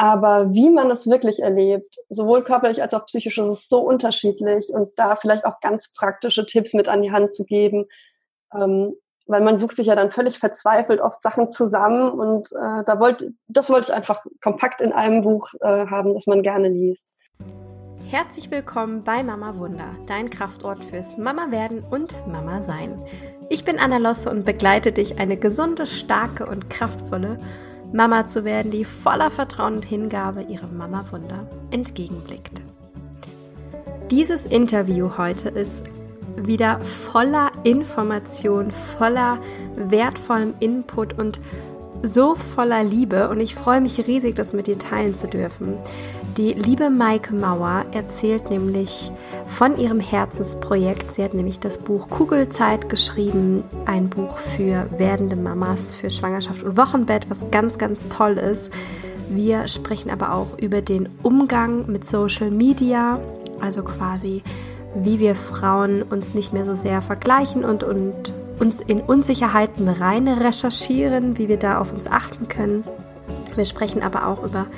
[0.00, 4.68] Aber wie man es wirklich erlebt, sowohl körperlich als auch psychisch, ist es so unterschiedlich
[4.72, 7.86] und da vielleicht auch ganz praktische Tipps mit an die Hand zu geben.
[8.54, 8.94] Ähm,
[9.26, 13.32] weil man sucht sich ja dann völlig verzweifelt oft Sachen zusammen und äh, da wollte,
[13.48, 17.14] das wollte ich einfach kompakt in einem Buch äh, haben, das man gerne liest.
[18.08, 23.04] Herzlich willkommen bei Mama Wunder, dein Kraftort fürs Mama werden und Mama sein.
[23.50, 27.38] Ich bin Anna Losse und begleite dich, eine gesunde, starke und kraftvolle
[27.92, 32.62] Mama zu werden, die voller Vertrauen und Hingabe ihrem Mama Wunder entgegenblickt.
[34.10, 35.84] Dieses Interview heute ist
[36.36, 39.38] wieder voller Information, voller
[39.76, 41.40] wertvollem Input und
[42.02, 45.76] so voller Liebe und ich freue mich riesig, das mit dir teilen zu dürfen.
[46.38, 49.10] Die liebe Maike Mauer erzählt nämlich
[49.48, 51.10] von ihrem Herzensprojekt.
[51.10, 56.76] Sie hat nämlich das Buch Kugelzeit geschrieben, ein Buch für werdende Mamas für Schwangerschaft und
[56.76, 58.70] Wochenbett, was ganz, ganz toll ist.
[59.28, 63.18] Wir sprechen aber auch über den Umgang mit Social Media,
[63.60, 64.44] also quasi
[64.94, 70.28] wie wir Frauen uns nicht mehr so sehr vergleichen und, und uns in Unsicherheiten rein
[70.28, 72.84] recherchieren, wie wir da auf uns achten können.
[73.56, 74.68] Wir sprechen aber auch über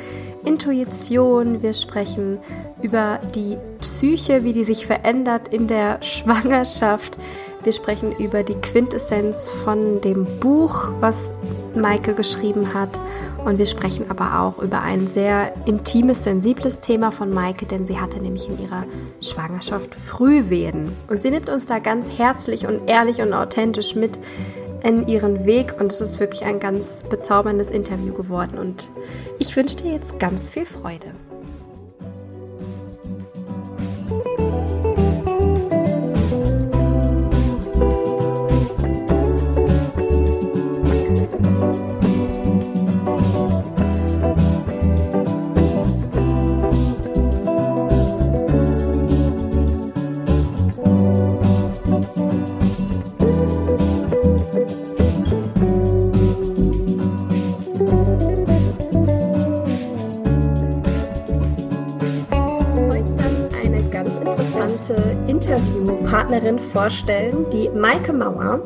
[0.45, 2.39] Intuition, wir sprechen
[2.83, 7.19] über die Psyche, wie die sich verändert in der Schwangerschaft.
[7.63, 11.35] Wir sprechen über die Quintessenz von dem Buch, was
[11.75, 12.99] Maike geschrieben hat.
[13.45, 17.99] Und wir sprechen aber auch über ein sehr intimes, sensibles Thema von Maike, denn sie
[17.99, 18.85] hatte nämlich in ihrer
[19.21, 20.93] Schwangerschaft Frühwehen.
[21.09, 24.19] Und sie nimmt uns da ganz herzlich und ehrlich und authentisch mit
[24.83, 28.89] in ihren Weg und es ist wirklich ein ganz bezauberndes Interview geworden und
[29.39, 31.13] ich wünsche dir jetzt ganz viel Freude.
[66.31, 68.63] Interviewpartnerin vorstellen, die Maike Mauer.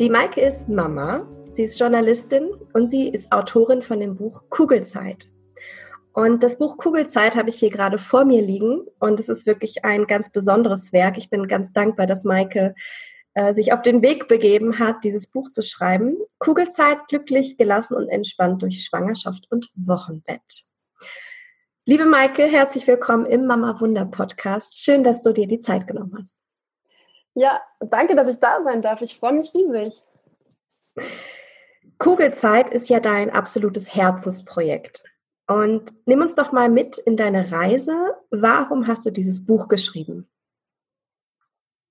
[0.00, 5.28] Die Maike ist Mama, sie ist Journalistin und sie ist Autorin von dem Buch Kugelzeit.
[6.12, 9.84] Und das Buch Kugelzeit habe ich hier gerade vor mir liegen und es ist wirklich
[9.84, 11.16] ein ganz besonderes Werk.
[11.16, 12.74] Ich bin ganz dankbar, dass Maike
[13.34, 16.16] äh, sich auf den Weg begeben hat, dieses Buch zu schreiben.
[16.40, 20.64] Kugelzeit, glücklich, gelassen und entspannt durch Schwangerschaft und Wochenbett.
[21.84, 24.82] Liebe Maike, herzlich willkommen im Mama Wunder Podcast.
[24.82, 26.40] Schön, dass du dir die Zeit genommen hast.
[27.36, 29.02] Ja, danke, dass ich da sein darf.
[29.02, 30.02] Ich freue mich riesig.
[31.98, 35.04] Kugelzeit ist ja dein absolutes Herzensprojekt.
[35.46, 37.94] Und nimm uns doch mal mit in deine Reise.
[38.30, 40.28] Warum hast du dieses Buch geschrieben?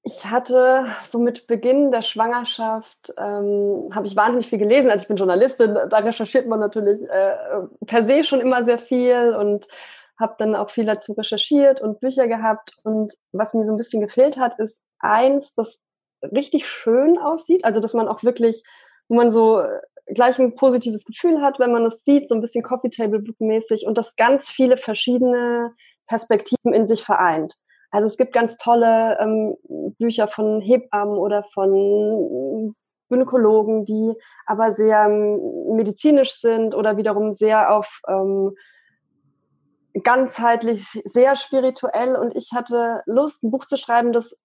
[0.01, 4.89] Ich hatte so mit Beginn der Schwangerschaft, ähm, habe ich wahnsinnig viel gelesen.
[4.89, 7.35] Also ich bin Journalistin, da recherchiert man natürlich äh,
[7.85, 9.67] per se schon immer sehr viel und
[10.19, 12.77] habe dann auch viel dazu recherchiert und Bücher gehabt.
[12.83, 15.85] Und was mir so ein bisschen gefehlt hat, ist eins, das
[16.21, 17.65] richtig schön aussieht.
[17.65, 18.63] Also dass man auch wirklich,
[19.07, 19.63] wo man so
[20.13, 23.39] gleich ein positives Gefühl hat, wenn man es sieht, so ein bisschen Coffee Table Book
[23.39, 25.73] mäßig und das ganz viele verschiedene
[26.07, 27.55] Perspektiven in sich vereint.
[27.91, 29.55] Also es gibt ganz tolle ähm,
[29.97, 32.75] Bücher von Hebammen oder von
[33.09, 34.13] Gynäkologen, die
[34.45, 38.55] aber sehr ähm, medizinisch sind oder wiederum sehr auf ähm,
[40.03, 42.15] ganzheitlich, sehr spirituell.
[42.15, 44.43] Und ich hatte Lust, ein Buch zu schreiben, das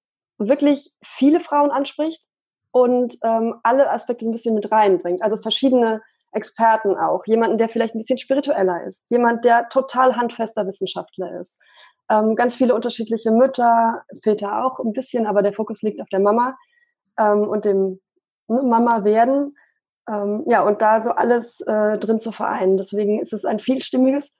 [0.48, 2.24] wirklich viele Frauen anspricht
[2.72, 5.22] und ähm, alle Aspekte so ein bisschen mit reinbringt.
[5.22, 6.02] Also verschiedene
[6.32, 7.26] Experten auch.
[7.26, 9.10] Jemanden, der vielleicht ein bisschen spiritueller ist.
[9.10, 11.60] Jemand, der total handfester Wissenschaftler ist.
[12.08, 16.20] Ähm, ganz viele unterschiedliche Mütter, Väter auch ein bisschen, aber der Fokus liegt auf der
[16.20, 16.56] Mama
[17.18, 18.00] ähm, und dem
[18.48, 19.56] ne, Mama werden.
[20.08, 22.76] Ähm, ja, und da so alles äh, drin zu vereinen.
[22.76, 24.39] Deswegen ist es ein vielstimmiges,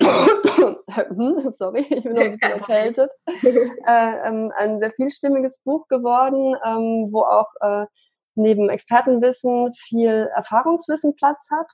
[1.56, 7.08] sorry, ich bin noch ein bisschen erkältet, äh, ähm, ein sehr vielstimmiges Buch geworden, ähm,
[7.12, 7.86] wo auch äh,
[8.34, 11.70] neben Expertenwissen viel Erfahrungswissen Platz hat.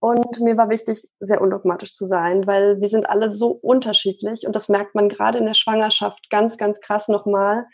[0.00, 4.46] Und mir war wichtig, sehr undogmatisch zu sein, weil wir sind alle so unterschiedlich.
[4.46, 7.66] Und das merkt man gerade in der Schwangerschaft ganz, ganz krass nochmal,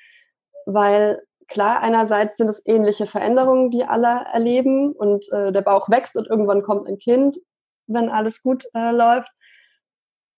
[0.65, 4.93] weil klar, einerseits sind es ähnliche Veränderungen, die alle erleben.
[4.93, 7.39] Und äh, der Bauch wächst und irgendwann kommt ein Kind,
[7.89, 9.29] wenn alles gut äh, läuft.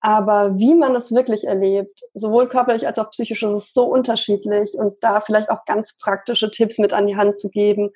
[0.05, 4.75] Aber wie man es wirklich erlebt, sowohl körperlich als auch psychisch, ist es so unterschiedlich
[4.75, 7.91] und da vielleicht auch ganz praktische Tipps mit an die Hand zu geben,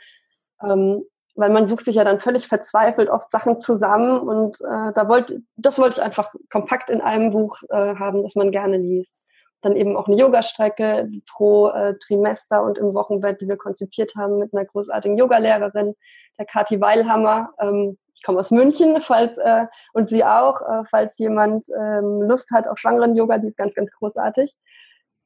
[0.63, 1.03] ähm,
[1.35, 5.43] weil man sucht sich ja dann völlig verzweifelt oft Sachen zusammen und äh, da wollte,
[5.57, 9.25] das wollte ich einfach kompakt in einem Buch äh, haben, das man gerne liest.
[9.61, 14.39] Dann eben auch eine Yogastrecke pro äh, Trimester und im Wochenbett, die wir konzipiert haben
[14.39, 15.97] mit einer großartigen Yogalehrerin,
[16.39, 17.51] der Kati Weilhammer.
[17.59, 22.51] Ähm, ich komme aus München, falls äh, und sie auch, äh, falls jemand ähm, Lust
[22.51, 24.57] hat auf Schwangeren-Yoga, die ist ganz, ganz großartig.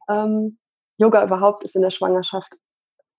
[0.08, 0.58] Ähm,
[0.98, 2.56] Yoga überhaupt ist in der Schwangerschaft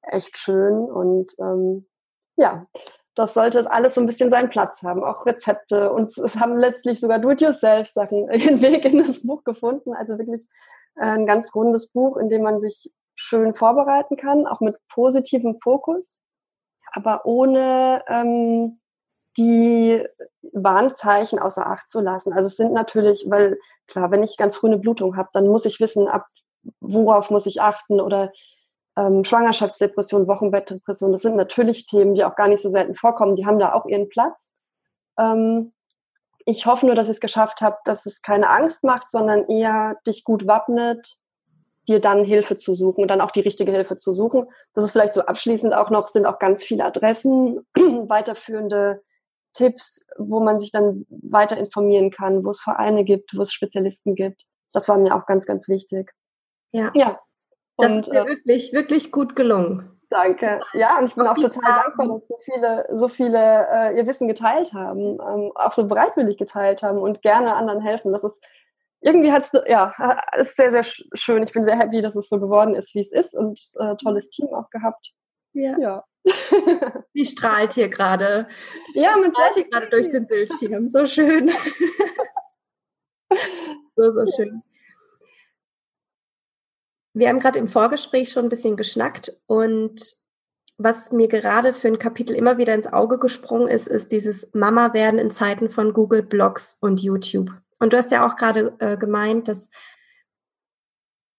[0.04, 1.88] echt schön und ähm,
[2.36, 2.68] ja,
[3.16, 5.92] das sollte alles so ein bisschen seinen Platz haben, auch Rezepte.
[5.92, 9.94] Und es haben letztlich sogar Do-it-yourself-Sachen ihren Weg in das Buch gefunden.
[9.94, 10.48] Also wirklich
[10.96, 15.60] äh, ein ganz rundes Buch, in dem man sich schön vorbereiten kann, auch mit positivem
[15.62, 16.22] Fokus,
[16.94, 18.80] aber ohne ähm,
[19.38, 20.06] die
[20.54, 22.34] Warnzeichen außer Acht zu lassen.
[22.34, 23.58] Also es sind natürlich, weil
[23.88, 26.26] klar, wenn ich ganz früh eine Blutung habe, dann muss ich wissen, ab
[26.80, 28.32] worauf muss ich achten oder
[28.98, 33.36] ähm, Schwangerschaftsdepression, Wochenbettdepression, das sind natürlich Themen, die auch gar nicht so selten vorkommen.
[33.36, 34.54] Die haben da auch ihren Platz.
[35.18, 35.74] Ähm,
[36.46, 39.98] ich hoffe nur, dass ich es geschafft habe, dass es keine Angst macht, sondern eher
[40.06, 41.18] dich gut wappnet,
[41.88, 44.48] dir dann Hilfe zu suchen und dann auch die richtige Hilfe zu suchen.
[44.74, 49.02] Das ist vielleicht so abschließend auch noch, sind auch ganz viele Adressen, weiterführende
[49.54, 54.16] Tipps, wo man sich dann weiter informieren kann, wo es Vereine gibt, wo es Spezialisten
[54.16, 54.44] gibt.
[54.72, 56.12] Das war mir auch ganz, ganz wichtig.
[56.72, 56.92] Ja.
[56.96, 57.20] Ja,
[57.78, 60.00] das und, ist mir äh, wirklich, wirklich gut gelungen.
[60.10, 60.60] Danke.
[60.74, 64.28] Ja, und ich bin auch total dankbar, dass so viele, so viele äh, ihr Wissen
[64.28, 68.12] geteilt haben, ähm, auch so bereitwillig geteilt haben und gerne anderen helfen.
[68.12, 68.46] Das ist
[69.00, 69.94] irgendwie hat's ja
[70.38, 71.44] ist sehr sehr schön.
[71.44, 74.30] Ich bin sehr happy, dass es so geworden ist, wie es ist und äh, tolles
[74.30, 75.12] Team auch gehabt.
[75.54, 75.78] Ja.
[75.80, 76.04] ja.
[77.14, 78.48] Die strahlt hier gerade.
[78.94, 80.88] Ja, mit strahlt hier gerade durch den Bildschirm.
[80.88, 81.50] So schön.
[83.96, 84.62] so so schön.
[87.14, 90.22] Wir haben gerade im Vorgespräch schon ein bisschen geschnackt und
[90.84, 94.94] was mir gerade für ein Kapitel immer wieder ins Auge gesprungen ist, ist dieses Mama
[94.94, 97.52] werden in Zeiten von Google Blogs und YouTube.
[97.80, 99.70] Und du hast ja auch gerade äh, gemeint, dass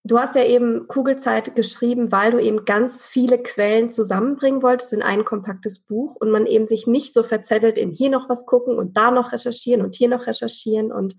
[0.05, 5.03] du hast ja eben Kugelzeit geschrieben, weil du eben ganz viele Quellen zusammenbringen wolltest in
[5.03, 8.79] ein kompaktes Buch und man eben sich nicht so verzettelt in hier noch was gucken
[8.79, 10.91] und da noch recherchieren und hier noch recherchieren.
[10.91, 11.15] Und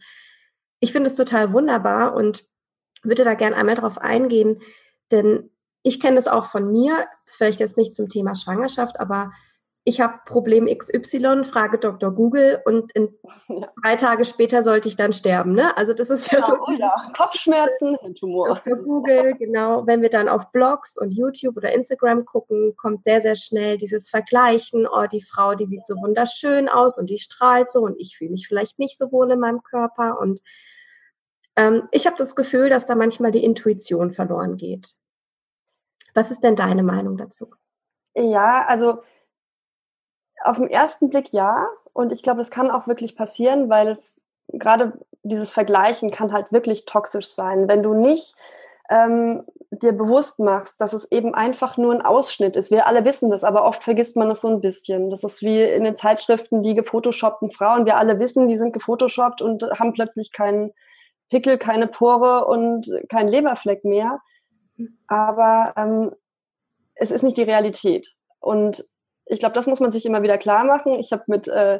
[0.80, 2.44] ich finde es total wunderbar und
[3.04, 4.62] würde da gerne einmal drauf eingehen,
[5.12, 5.50] denn
[5.82, 9.32] ich kenne das auch von mir, vielleicht jetzt nicht zum Thema Schwangerschaft, aber
[9.86, 12.12] ich habe Problem XY, frage Dr.
[12.12, 13.18] Google und in
[13.84, 15.54] drei Tage später sollte ich dann sterben.
[15.54, 15.76] Ne?
[15.76, 16.54] Also das ist ja, ja so.
[16.54, 18.48] Oder Kopfschmerzen, Tumor.
[18.48, 18.78] Dr.
[18.78, 19.86] Google, genau.
[19.86, 24.10] Wenn wir dann auf Blogs und YouTube oder Instagram gucken, kommt sehr, sehr schnell dieses
[24.10, 24.88] Vergleichen.
[24.88, 28.32] Oh, die Frau, die sieht so wunderschön aus und die strahlt so und ich fühle
[28.32, 30.18] mich vielleicht nicht so wohl in meinem Körper.
[30.18, 30.42] Und
[31.58, 34.94] ähm, ich habe das Gefühl, dass da manchmal die Intuition verloren geht.
[36.14, 37.52] Was ist denn deine Meinung dazu?
[38.16, 39.02] Ja, also
[40.44, 41.68] auf den ersten Blick ja.
[41.94, 44.00] Und ich glaube, das kann auch wirklich passieren, weil
[44.50, 44.94] gerade
[45.24, 47.68] dieses Vergleichen kann halt wirklich toxisch sein.
[47.68, 48.36] Wenn du nicht
[48.90, 52.72] ähm, dir bewusst machst, dass es eben einfach nur ein Ausschnitt ist.
[52.72, 55.10] Wir alle wissen das, aber oft vergisst man es so ein bisschen.
[55.10, 57.86] Das ist wie in den Zeitschriften die gefotoshoppten Frauen.
[57.86, 60.72] Wir alle wissen, die sind gefotoshoppt und haben plötzlich keinen
[61.30, 64.20] Pickel, keine Pore und kein Leberfleck mehr.
[65.08, 66.12] Aber ähm,
[66.96, 68.16] es ist nicht die Realität.
[68.40, 68.86] Und
[69.26, 70.94] ich glaube, das muss man sich immer wieder klar machen.
[71.00, 71.80] Ich habe mit äh,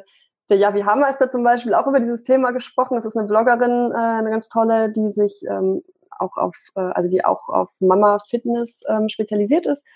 [0.50, 2.94] der Javi Hammeister zum Beispiel auch über dieses Thema gesprochen.
[2.94, 5.82] Das ist eine Bloggerin, äh, eine ganz tolle, die sich ähm,
[6.18, 9.86] auch auf, äh, also die auch auf Mama Fitness ähm, spezialisiert ist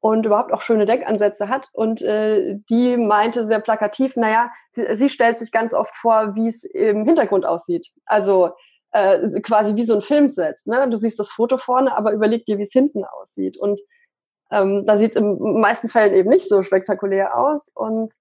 [0.00, 1.70] und überhaupt auch schöne Denkansätze hat.
[1.72, 6.48] Und äh, die meinte sehr plakativ, naja, sie, sie stellt sich ganz oft vor, wie
[6.48, 7.88] es im Hintergrund aussieht.
[8.04, 8.50] Also
[8.92, 10.60] äh, quasi wie so ein Filmset.
[10.66, 10.88] Ne?
[10.90, 13.56] Du siehst das Foto vorne, aber überleg dir, wie es hinten aussieht.
[13.56, 13.80] Und
[14.54, 17.70] ähm, da sieht es in meisten Fällen eben nicht so spektakulär aus.
[17.74, 18.14] Und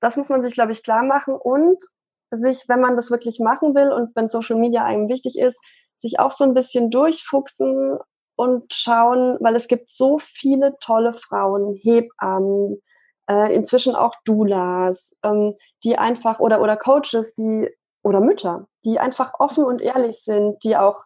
[0.00, 1.82] das muss man sich, glaube ich, klar machen und
[2.30, 5.60] sich, wenn man das wirklich machen will und wenn Social Media einem wichtig ist,
[5.96, 7.98] sich auch so ein bisschen durchfuchsen
[8.36, 12.80] und schauen, weil es gibt so viele tolle Frauen, Hebammen,
[13.28, 15.54] äh, inzwischen auch Doulas, ähm,
[15.84, 17.68] die einfach oder oder Coaches, die
[18.02, 21.02] oder Mütter, die einfach offen und ehrlich sind, die auch,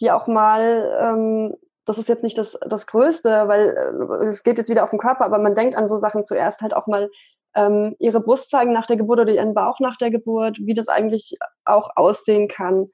[0.00, 1.56] die auch mal, ähm,
[1.88, 4.98] das ist jetzt nicht das, das Größte, weil äh, es geht jetzt wieder auf den
[4.98, 7.10] Körper, aber man denkt an so Sachen zuerst halt auch mal
[7.54, 10.88] ähm, ihre Brust zeigen nach der Geburt oder ihren Bauch nach der Geburt, wie das
[10.88, 12.88] eigentlich auch aussehen kann.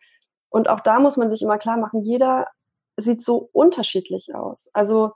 [0.49, 2.47] Und auch da muss man sich immer klar machen, jeder
[2.97, 4.71] sieht so unterschiedlich aus.
[4.73, 5.13] Also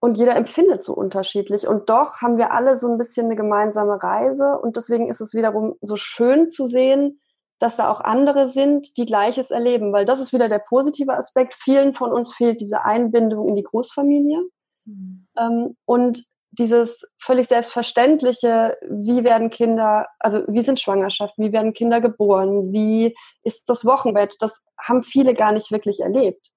[0.00, 1.66] und jeder empfindet so unterschiedlich.
[1.66, 4.58] Und doch haben wir alle so ein bisschen eine gemeinsame Reise.
[4.58, 7.20] Und deswegen ist es wiederum so schön zu sehen,
[7.58, 9.92] dass da auch andere sind, die Gleiches erleben.
[9.92, 11.54] Weil das ist wieder der positive Aspekt.
[11.54, 14.40] Vielen von uns fehlt diese Einbindung in die Großfamilie.
[14.84, 15.26] Mhm.
[15.36, 22.00] Ähm, und dieses völlig selbstverständliche, wie werden Kinder, also wie sind Schwangerschaften, wie werden Kinder
[22.00, 26.50] geboren, wie ist das Wochenbett, das haben viele gar nicht wirklich erlebt.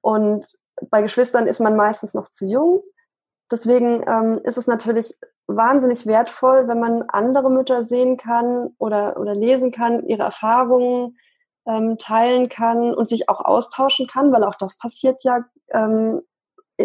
[0.00, 0.46] Und
[0.90, 2.82] bei Geschwistern ist man meistens noch zu jung.
[3.50, 5.14] Deswegen ähm, ist es natürlich
[5.46, 11.16] wahnsinnig wertvoll, wenn man andere Mütter sehen kann oder, oder lesen kann, ihre Erfahrungen
[11.66, 16.22] ähm, teilen kann und sich auch austauschen kann, weil auch das passiert ja ähm,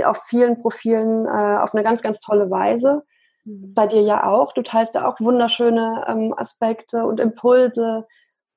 [0.03, 3.03] auf vielen Profilen äh, auf eine ganz, ganz tolle Weise.
[3.43, 3.73] Mhm.
[3.75, 4.53] Bei dir ja auch.
[4.53, 8.07] Du teilst ja auch wunderschöne ähm, Aspekte und Impulse.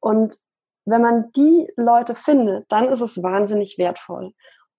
[0.00, 0.38] Und
[0.84, 4.32] wenn man die Leute findet, dann ist es wahnsinnig wertvoll.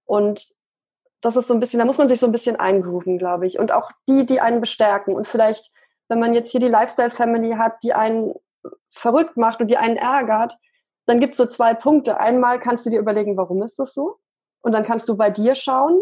[0.05, 0.47] Und
[1.25, 3.57] das ist so ein bisschen, da muss man sich so ein bisschen eingrooven, glaube ich.
[3.57, 5.15] Und auch die, die einen bestärken.
[5.15, 5.71] Und vielleicht,
[6.07, 8.35] wenn man jetzt hier die Lifestyle Family hat, die einen
[8.91, 10.55] verrückt macht und die einen ärgert,
[11.07, 12.19] dann gibt es so zwei Punkte.
[12.19, 14.17] Einmal kannst du dir überlegen, warum ist das so?
[14.61, 15.99] Und dann kannst du bei dir schauen,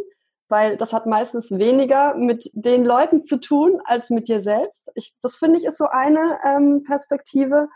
[0.49, 4.91] weil das hat meistens weniger mit den Leuten zu tun als mit dir selbst.
[4.95, 7.69] Ich, das finde ich ist so eine ähm, Perspektive.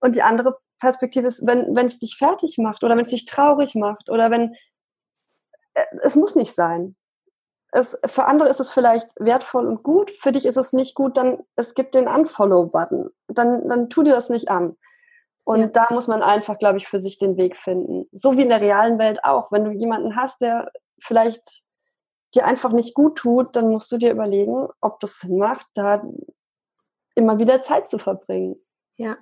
[0.00, 3.74] Und die andere Perspektive ist, wenn es dich fertig macht oder wenn es dich traurig
[3.74, 4.54] macht oder wenn
[6.02, 6.96] es muss nicht sein.
[7.72, 11.16] Es, für andere ist es vielleicht wertvoll und gut, für dich ist es nicht gut,
[11.16, 13.10] dann es gibt den Unfollow-Button.
[13.28, 14.76] Dann, dann tu dir das nicht an.
[15.44, 15.66] Und ja.
[15.66, 18.08] da muss man einfach, glaube ich, für sich den Weg finden.
[18.12, 19.52] So wie in der realen Welt auch.
[19.52, 21.64] Wenn du jemanden hast, der vielleicht
[22.34, 26.02] dir einfach nicht gut tut, dann musst du dir überlegen, ob das Sinn macht, da
[27.14, 28.56] immer wieder Zeit zu verbringen.
[28.96, 29.16] Ja.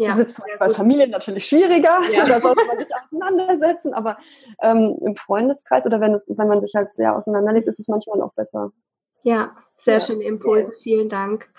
[0.00, 2.24] Ja, das ist bei Familien natürlich schwieriger, ja.
[2.26, 4.16] da sollte man sich auseinandersetzen, aber
[4.62, 8.22] ähm, im Freundeskreis oder wenn, es, wenn man sich halt sehr auseinanderlebt, ist es manchmal
[8.22, 8.72] auch besser.
[9.24, 10.00] Ja, sehr ja.
[10.00, 11.50] schöne Impulse, vielen Dank.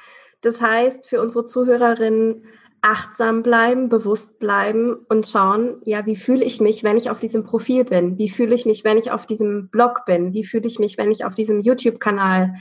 [0.41, 2.45] Das heißt, für unsere Zuhörerinnen,
[2.81, 7.43] achtsam bleiben, bewusst bleiben und schauen, ja, wie fühle ich mich, wenn ich auf diesem
[7.43, 8.17] Profil bin?
[8.17, 10.33] Wie fühle ich mich, wenn ich auf diesem Blog bin?
[10.33, 12.55] Wie fühle ich mich, wenn ich auf diesem YouTube-Kanal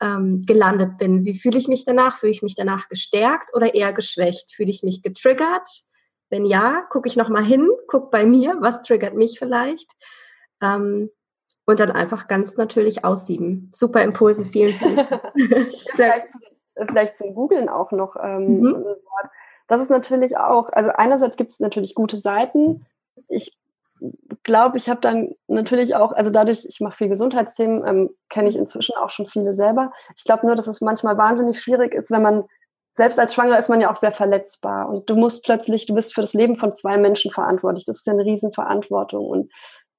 [0.00, 1.24] ähm, gelandet bin?
[1.24, 2.16] Wie fühle ich mich danach?
[2.16, 4.52] Fühle ich mich danach gestärkt oder eher geschwächt?
[4.54, 5.68] Fühle ich mich getriggert?
[6.30, 9.90] Wenn ja, gucke ich nochmal hin, guck bei mir, was triggert mich vielleicht?
[10.62, 11.10] Ähm,
[11.66, 13.70] und dann einfach ganz natürlich aussieben.
[13.72, 15.32] Super Impulse, vielen, vielen Dank.
[15.92, 16.28] vielleicht,
[16.88, 18.84] vielleicht zum Googlen auch noch ähm, mhm
[19.66, 22.86] das ist natürlich auch, also einerseits gibt es natürlich gute Seiten.
[23.28, 23.58] Ich
[24.42, 28.56] glaube, ich habe dann natürlich auch, also dadurch, ich mache viel Gesundheitsthemen, ähm, kenne ich
[28.56, 29.90] inzwischen auch schon viele selber.
[30.16, 32.44] Ich glaube nur, dass es manchmal wahnsinnig schwierig ist, wenn man,
[32.92, 36.14] selbst als Schwanger ist man ja auch sehr verletzbar und du musst plötzlich, du bist
[36.14, 37.84] für das Leben von zwei Menschen verantwortlich.
[37.84, 39.52] Das ist ja eine Riesenverantwortung und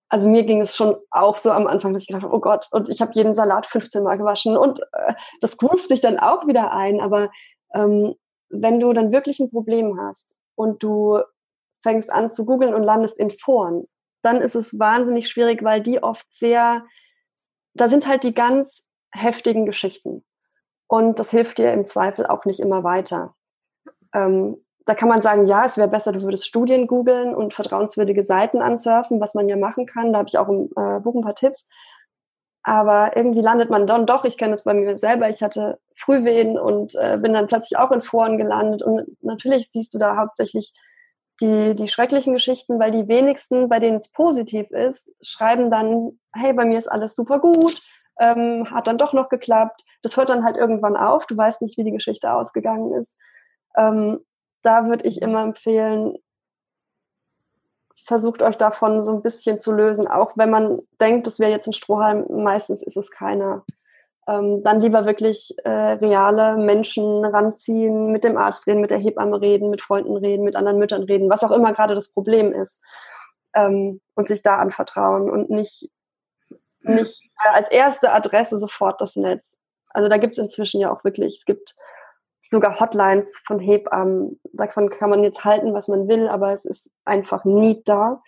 [0.08, 2.68] also mir ging es schon auch so am Anfang, dass ich gedacht habe, oh Gott,
[2.72, 6.48] und ich habe jeden Salat 15 Mal gewaschen und äh, das groovt sich dann auch
[6.48, 7.32] wieder ein, aber
[7.74, 8.14] ähm,
[8.50, 11.20] wenn du dann wirklich ein Problem hast und du
[11.86, 13.88] fängst an zu googeln und landest in Foren,
[14.24, 16.84] dann ist es wahnsinnig schwierig, weil die oft sehr,
[17.76, 20.26] da sind halt die ganz heftigen Geschichten.
[20.88, 23.36] Und das hilft dir im Zweifel auch nicht immer weiter.
[24.14, 28.24] Ähm, da kann man sagen, ja, es wäre besser, du würdest Studien googeln und vertrauenswürdige
[28.24, 30.12] Seiten ansurfen, was man ja machen kann.
[30.12, 31.70] Da habe ich auch im äh, Buch ein paar Tipps.
[32.64, 36.58] Aber irgendwie landet man dann doch, ich kenne das bei mir selber, ich hatte Frühwehen
[36.58, 38.82] und äh, bin dann plötzlich auch in Foren gelandet.
[38.82, 40.74] Und natürlich siehst du da hauptsächlich
[41.42, 46.54] die, die schrecklichen Geschichten, weil die wenigsten, bei denen es positiv ist, schreiben dann, hey,
[46.54, 47.82] bei mir ist alles super gut,
[48.20, 49.84] ähm, hat dann doch noch geklappt.
[50.02, 53.18] Das hört dann halt irgendwann auf, du weißt nicht, wie die Geschichte ausgegangen ist.
[53.76, 54.20] Ähm,
[54.62, 56.18] da würde ich immer empfehlen,
[58.06, 61.68] versucht euch davon so ein bisschen zu lösen, auch wenn man denkt, das wäre jetzt
[61.68, 63.64] ein Strohhalm, meistens ist es keiner.
[64.28, 69.40] Ähm, dann lieber wirklich äh, reale Menschen ranziehen, mit dem Arzt reden, mit der Hebamme
[69.40, 72.82] reden, mit Freunden reden, mit anderen Müttern reden, was auch immer gerade das Problem ist.
[73.54, 75.92] Ähm, und sich da anvertrauen und nicht,
[76.82, 79.60] nicht äh, als erste Adresse sofort das Netz.
[79.90, 81.76] Also da gibt es inzwischen ja auch wirklich, es gibt
[82.42, 84.40] sogar Hotlines von Hebammen.
[84.54, 88.22] Davon kann man jetzt halten, was man will, aber es ist einfach nie da.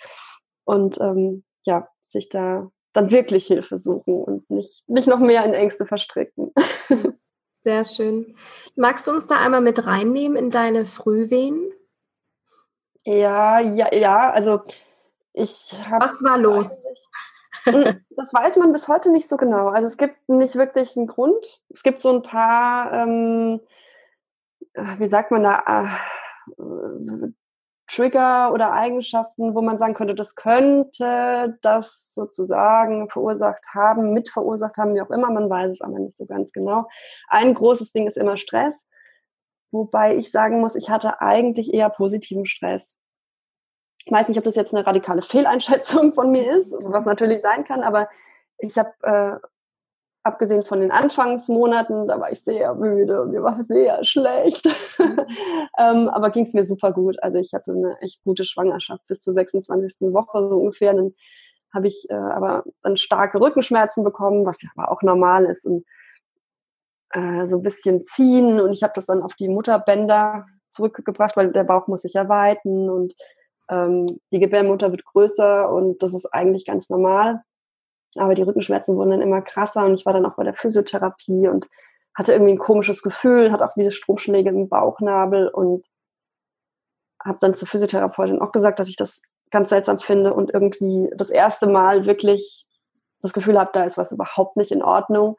[0.64, 5.54] Und ähm, ja, sich da dann wirklich Hilfe suchen und nicht, nicht noch mehr in
[5.54, 6.52] Ängste verstricken.
[7.60, 8.36] Sehr schön.
[8.76, 11.72] Magst du uns da einmal mit reinnehmen in deine Frühwehen?
[13.04, 14.32] Ja, ja, ja.
[14.32, 14.62] Also
[15.34, 16.06] ich habe.
[16.06, 16.84] Was war los?
[17.64, 19.68] Hm, das weiß man bis heute nicht so genau.
[19.68, 21.62] Also es gibt nicht wirklich einen Grund.
[21.70, 23.60] Es gibt so ein paar ähm,
[24.98, 25.98] wie sagt man da,
[26.58, 27.28] äh,
[27.88, 34.78] Trigger oder Eigenschaften, wo man sagen könnte, das könnte das sozusagen verursacht haben, mit verursacht
[34.78, 36.88] haben, wie auch immer, man weiß es aber nicht so ganz genau.
[37.30, 38.90] Ein großes Ding ist immer Stress,
[39.72, 42.98] wobei ich sagen muss, ich hatte eigentlich eher positiven Stress.
[44.06, 47.64] Ich weiß nicht, ob das jetzt eine radikale Fehleinschätzung von mir ist, was natürlich sein
[47.64, 48.10] kann, aber
[48.58, 49.48] ich habe äh,
[50.28, 54.68] abgesehen von den Anfangsmonaten, da war ich sehr müde und mir war sehr schlecht.
[55.80, 57.22] ähm, aber ging es mir super gut.
[57.22, 60.14] Also ich hatte eine echt gute Schwangerschaft bis zur 26.
[60.14, 60.94] Woche so ungefähr.
[60.94, 61.14] Dann
[61.74, 65.66] habe ich äh, aber dann starke Rückenschmerzen bekommen, was ja aber auch normal ist.
[65.66, 65.86] Und
[67.12, 71.52] äh, so ein bisschen ziehen und ich habe das dann auf die Mutterbänder zurückgebracht, weil
[71.52, 73.16] der Bauch muss sich erweiten und
[73.70, 77.44] ähm, die Gebärmutter wird größer und das ist eigentlich ganz normal.
[78.16, 81.48] Aber die Rückenschmerzen wurden dann immer krasser und ich war dann auch bei der Physiotherapie
[81.48, 81.68] und
[82.16, 85.86] hatte irgendwie ein komisches Gefühl, hatte auch diese Stromschläge im Bauchnabel und
[87.24, 89.22] habe dann zur Physiotherapeutin auch gesagt, dass ich das
[89.52, 92.66] ganz seltsam finde und irgendwie das erste Mal wirklich
[93.22, 95.38] das Gefühl habe, da ist was überhaupt nicht in Ordnung.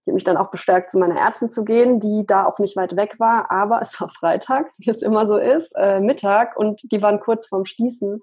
[0.00, 2.76] Ich habe mich dann auch bestärkt, zu meiner Ärztin zu gehen, die da auch nicht
[2.76, 6.90] weit weg war, aber es war Freitag, wie es immer so ist, äh, Mittag und
[6.90, 8.22] die waren kurz vorm Schließen.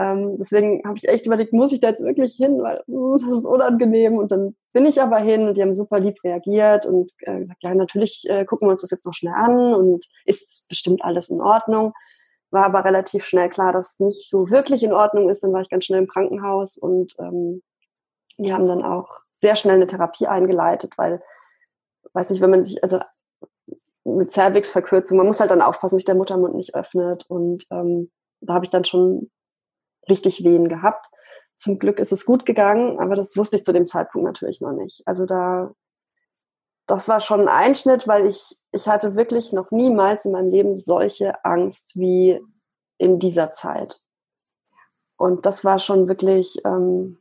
[0.00, 3.38] Ähm, deswegen habe ich echt überlegt, muss ich da jetzt wirklich hin, weil mh, das
[3.38, 4.16] ist unangenehm.
[4.16, 7.62] Und dann bin ich aber hin und die haben super lieb reagiert und äh, gesagt,
[7.62, 11.28] ja, natürlich äh, gucken wir uns das jetzt noch schnell an und ist bestimmt alles
[11.28, 11.92] in Ordnung.
[12.50, 15.44] War aber relativ schnell klar, dass es nicht so wirklich in Ordnung ist.
[15.44, 17.62] Dann war ich ganz schnell im Krankenhaus und ähm,
[18.38, 21.22] die haben dann auch sehr schnell eine Therapie eingeleitet, weil,
[22.14, 23.00] weiß ich, wenn man sich, also
[24.04, 27.26] mit Cervix-Verkürzung, man muss halt dann aufpassen, dass sich der Muttermund nicht öffnet.
[27.28, 29.30] Und ähm, da habe ich dann schon
[30.08, 31.06] richtig Wehen gehabt.
[31.56, 34.72] Zum Glück ist es gut gegangen, aber das wusste ich zu dem Zeitpunkt natürlich noch
[34.72, 35.02] nicht.
[35.06, 35.72] Also da,
[36.86, 40.76] das war schon ein Einschnitt, weil ich, ich hatte wirklich noch niemals in meinem Leben
[40.76, 42.40] solche Angst wie
[42.98, 44.00] in dieser Zeit.
[45.16, 47.18] Und das war schon wirklich, ähm,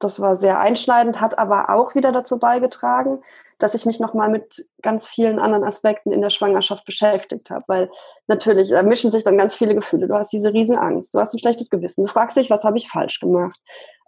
[0.00, 3.22] das war sehr einschneidend, hat aber auch wieder dazu beigetragen,
[3.58, 7.64] dass ich mich nochmal mit ganz vielen anderen Aspekten in der Schwangerschaft beschäftigt habe.
[7.68, 7.90] Weil
[8.26, 10.08] natürlich, da mischen sich dann ganz viele Gefühle.
[10.08, 12.88] Du hast diese Riesenangst, du hast ein schlechtes Gewissen, du fragst dich, was habe ich
[12.88, 13.60] falsch gemacht.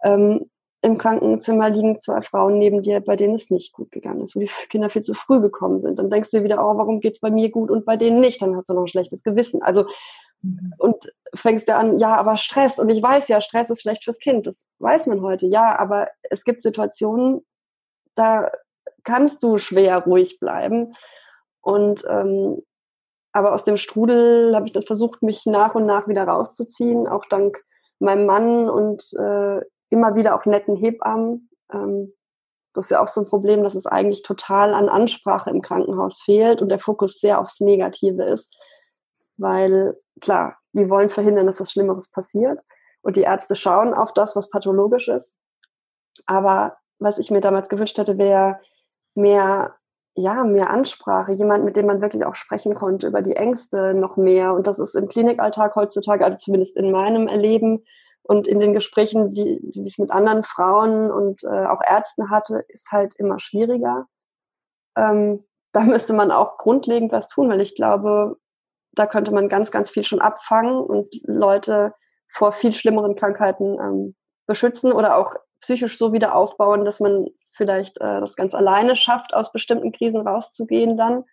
[0.03, 0.49] Ähm,
[0.81, 4.39] Im Krankenzimmer liegen zwei Frauen neben dir, bei denen es nicht gut gegangen ist, wo
[4.39, 5.99] die Kinder viel zu früh gekommen sind.
[5.99, 8.41] Dann denkst du wieder, oh, warum geht's bei mir gut und bei denen nicht?
[8.41, 9.61] Dann hast du noch ein schlechtes Gewissen.
[9.61, 9.85] Also.
[10.77, 12.79] Und fängst ja an, ja, aber Stress.
[12.79, 14.45] Und ich weiß ja, Stress ist schlecht fürs Kind.
[14.45, 15.47] Das weiß man heute.
[15.47, 17.45] Ja, aber es gibt Situationen,
[18.15, 18.51] da
[19.03, 20.95] kannst du schwer ruhig bleiben.
[21.61, 22.61] Und ähm,
[23.31, 27.25] aber aus dem Strudel habe ich dann versucht, mich nach und nach wieder rauszuziehen, auch
[27.29, 27.63] dank
[27.97, 31.49] meinem Mann und äh, immer wieder auch netten Hebammen.
[31.71, 32.13] Ähm,
[32.73, 36.21] das ist ja auch so ein Problem, dass es eigentlich total an Ansprache im Krankenhaus
[36.21, 38.53] fehlt und der Fokus sehr aufs Negative ist
[39.37, 42.59] weil klar, die wollen verhindern, dass was Schlimmeres passiert
[43.01, 45.35] und die Ärzte schauen auf das, was pathologisch ist.
[46.25, 48.59] Aber was ich mir damals gewünscht hätte, wäre
[49.15, 49.75] mehr,
[50.15, 54.17] ja, mehr Ansprache, jemand, mit dem man wirklich auch sprechen konnte über die Ängste noch
[54.17, 54.53] mehr.
[54.53, 57.83] Und das ist im Klinikalltag heutzutage, also zumindest in meinem Erleben
[58.23, 62.63] und in den Gesprächen, die, die ich mit anderen Frauen und äh, auch Ärzten hatte,
[62.69, 64.07] ist halt immer schwieriger.
[64.95, 68.37] Ähm, da müsste man auch grundlegend was tun, weil ich glaube,
[68.93, 71.93] da könnte man ganz, ganz viel schon abfangen und Leute
[72.29, 74.15] vor viel schlimmeren Krankheiten ähm,
[74.47, 79.33] beschützen oder auch psychisch so wieder aufbauen, dass man vielleicht äh, das ganz alleine schafft,
[79.33, 81.23] aus bestimmten Krisen rauszugehen dann.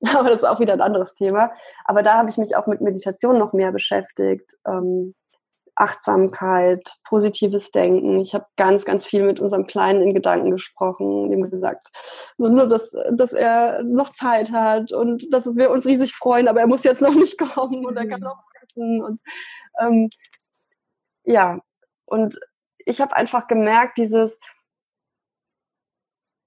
[0.14, 1.52] Aber das ist auch wieder ein anderes Thema.
[1.84, 4.56] Aber da habe ich mich auch mit Meditation noch mehr beschäftigt.
[4.66, 5.14] Ähm,
[5.78, 8.20] Achtsamkeit, positives Denken.
[8.20, 11.88] Ich habe ganz, ganz viel mit unserem Kleinen in Gedanken gesprochen, ihm gesagt,
[12.36, 16.66] nur, dass, dass er noch Zeit hat und dass wir uns riesig freuen, aber er
[16.66, 18.26] muss jetzt noch nicht kommen und er kann mhm.
[18.26, 19.02] noch essen.
[19.02, 19.20] Und
[19.80, 20.08] ähm,
[21.24, 21.60] ja,
[22.06, 22.38] und
[22.78, 24.40] ich habe einfach gemerkt, dieses,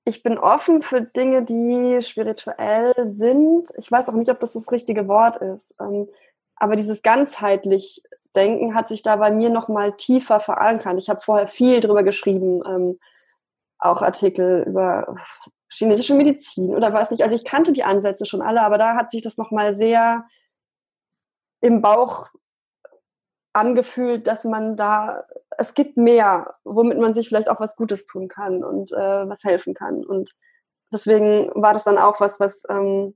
[0.04, 3.70] ich bin offen für Dinge, die spirituell sind.
[3.78, 5.76] Ich weiß auch nicht, ob das das richtige Wort ist.
[5.80, 6.10] Ähm,
[6.56, 8.04] aber dieses ganzheitlich
[8.36, 10.98] Denken hat sich da bei mir noch mal tiefer verankert.
[10.98, 13.00] Ich habe vorher viel drüber geschrieben, ähm,
[13.78, 15.16] auch Artikel über
[15.70, 17.24] chinesische Medizin oder was nicht.
[17.24, 20.26] Also ich kannte die Ansätze schon alle, aber da hat sich das noch mal sehr
[21.62, 22.30] im Bauch
[23.54, 25.24] angefühlt, dass man da,
[25.58, 29.44] es gibt mehr, womit man sich vielleicht auch was Gutes tun kann und äh, was
[29.44, 30.06] helfen kann.
[30.06, 30.36] Und
[30.92, 33.16] deswegen war das dann auch was, was ähm,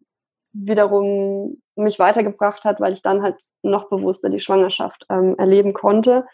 [0.55, 6.25] wiederum mich weitergebracht hat, weil ich dann halt noch bewusster die Schwangerschaft ähm, erleben konnte.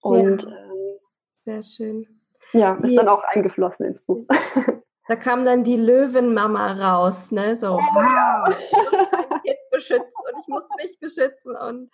[0.00, 0.98] Und ja, ähm,
[1.44, 2.20] sehr schön.
[2.52, 4.26] Ja, ist dann auch eingeflossen ins Buch.
[5.08, 7.56] Da kam dann die Löwenmama raus, ne?
[7.56, 11.90] So, wow, ich muss mein Kind beschützen und ich muss mich beschützen und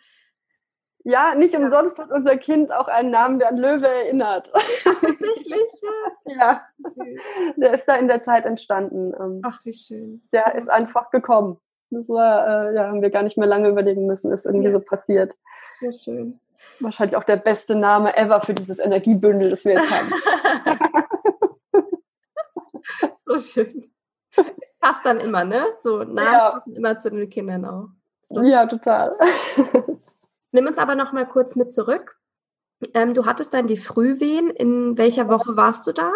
[1.08, 4.50] ja, nicht umsonst hat unser Kind auch einen Namen, der an Löwe erinnert.
[4.52, 5.68] Tatsächlich,
[6.24, 6.34] ja.
[6.34, 6.62] ja.
[7.56, 9.14] Der ist da in der Zeit entstanden.
[9.16, 10.26] Ähm, Ach, wie schön.
[10.32, 11.58] Der ist einfach gekommen.
[11.90, 14.72] Das war, äh, ja, haben wir gar nicht mehr lange überlegen müssen, ist irgendwie ja.
[14.72, 15.36] so passiert.
[15.78, 16.40] Sehr schön.
[16.80, 20.10] Wahrscheinlich auch der beste Name ever für dieses Energiebündel, das wir jetzt haben.
[23.26, 23.92] so schön.
[24.34, 25.66] Es passt dann immer, ne?
[25.78, 26.50] So Namen ja.
[26.50, 27.90] passen immer zu den Kindern auch.
[28.42, 29.16] Ja, total.
[30.56, 32.18] Nimm uns aber noch mal kurz mit zurück.
[32.94, 34.48] Ähm, du hattest dann die Frühwehen.
[34.48, 36.10] In welcher Woche warst du da?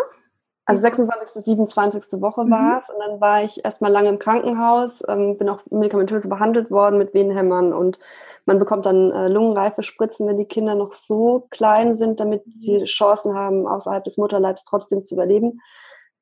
[0.65, 2.23] Also 26., 27.
[2.23, 2.51] Woche mhm.
[2.51, 6.71] war es und dann war ich erstmal lange im Krankenhaus, ähm, bin auch medikamentös behandelt
[6.71, 7.99] worden mit Venenhämmern und
[8.47, 12.85] man bekommt dann äh, lungenreife Spritzen, wenn die Kinder noch so klein sind, damit sie
[12.87, 15.61] Chancen haben, außerhalb des Mutterleibs trotzdem zu überleben.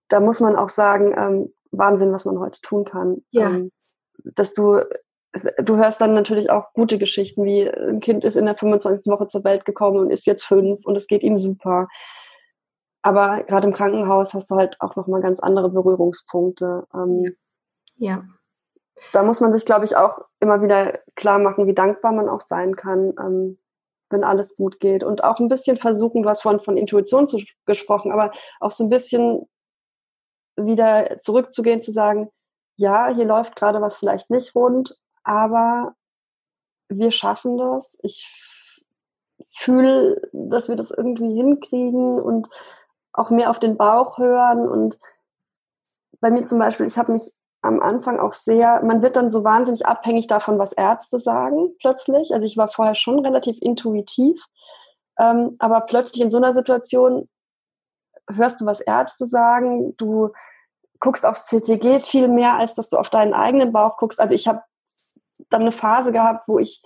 [0.09, 3.22] Da muss man auch sagen, ähm, Wahnsinn, was man heute tun kann.
[3.31, 3.50] Ja.
[3.50, 3.70] Ähm,
[4.24, 4.81] dass du
[5.62, 9.11] du hörst dann natürlich auch gute Geschichten, wie ein Kind ist in der 25.
[9.12, 11.88] Woche zur Welt gekommen und ist jetzt fünf und es geht ihm super.
[13.03, 16.87] Aber gerade im Krankenhaus hast du halt auch nochmal ganz andere Berührungspunkte.
[16.94, 17.37] Ähm,
[17.96, 18.24] ja.
[19.12, 22.40] Da muss man sich, glaube ich, auch immer wieder klar machen, wie dankbar man auch
[22.40, 23.59] sein kann, ähm,
[24.11, 25.05] wenn alles gut geht.
[25.05, 28.85] Und auch ein bisschen versuchen, du hast vorhin von Intuition zu, gesprochen, aber auch so
[28.85, 29.48] ein bisschen
[30.57, 32.31] wieder zurückzugehen, zu sagen,
[32.77, 35.94] ja, hier läuft gerade was vielleicht nicht rund, aber
[36.88, 37.98] wir schaffen das.
[38.02, 38.26] Ich
[39.50, 42.48] fühle, dass wir das irgendwie hinkriegen und
[43.12, 44.66] auch mehr auf den Bauch hören.
[44.66, 44.98] Und
[46.20, 49.44] bei mir zum Beispiel, ich habe mich am Anfang auch sehr, man wird dann so
[49.44, 52.32] wahnsinnig abhängig davon, was Ärzte sagen, plötzlich.
[52.32, 54.40] Also ich war vorher schon relativ intuitiv,
[55.18, 57.28] ähm, aber plötzlich in so einer Situation
[58.30, 60.30] hörst du, was Ärzte sagen, du
[61.00, 64.20] guckst aufs CTG viel mehr, als dass du auf deinen eigenen Bauch guckst.
[64.20, 64.62] Also ich habe
[65.50, 66.82] dann eine Phase gehabt, wo ich,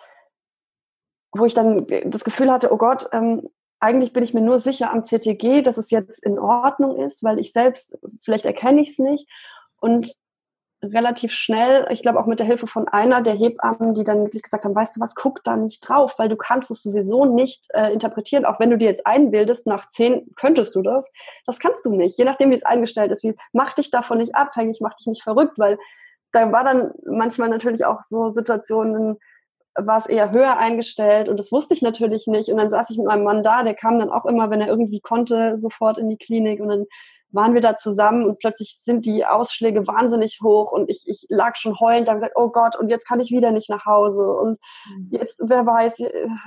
[1.32, 3.48] wo ich dann das Gefühl hatte, oh Gott, ähm,
[3.80, 7.40] eigentlich bin ich mir nur sicher am CTG, dass es jetzt in Ordnung ist, weil
[7.40, 9.28] ich selbst, vielleicht erkenne ich es nicht.
[9.80, 10.14] Und
[10.82, 14.42] relativ schnell, ich glaube auch mit der Hilfe von einer der Hebammen, die dann wirklich
[14.42, 17.66] gesagt haben, weißt du was, guck da nicht drauf, weil du kannst es sowieso nicht
[17.72, 21.12] äh, interpretieren, auch wenn du dir jetzt einbildest, nach zehn könntest du das.
[21.46, 23.22] Das kannst du nicht, je nachdem, wie es eingestellt ist.
[23.22, 25.78] Wie, mach dich davon nicht abhängig, mach dich nicht verrückt, weil
[26.32, 29.18] da war dann manchmal natürlich auch so Situationen,
[29.74, 32.50] war es eher höher eingestellt und das wusste ich natürlich nicht.
[32.50, 34.68] Und dann saß ich mit meinem Mann da, der kam dann auch immer, wenn er
[34.68, 36.86] irgendwie konnte, sofort in die Klinik und dann
[37.30, 41.56] waren wir da zusammen und plötzlich sind die Ausschläge wahnsinnig hoch und ich, ich lag
[41.56, 44.60] schon heulend, da gesagt, oh Gott, und jetzt kann ich wieder nicht nach Hause und
[44.90, 45.08] mhm.
[45.10, 46.02] jetzt, wer weiß,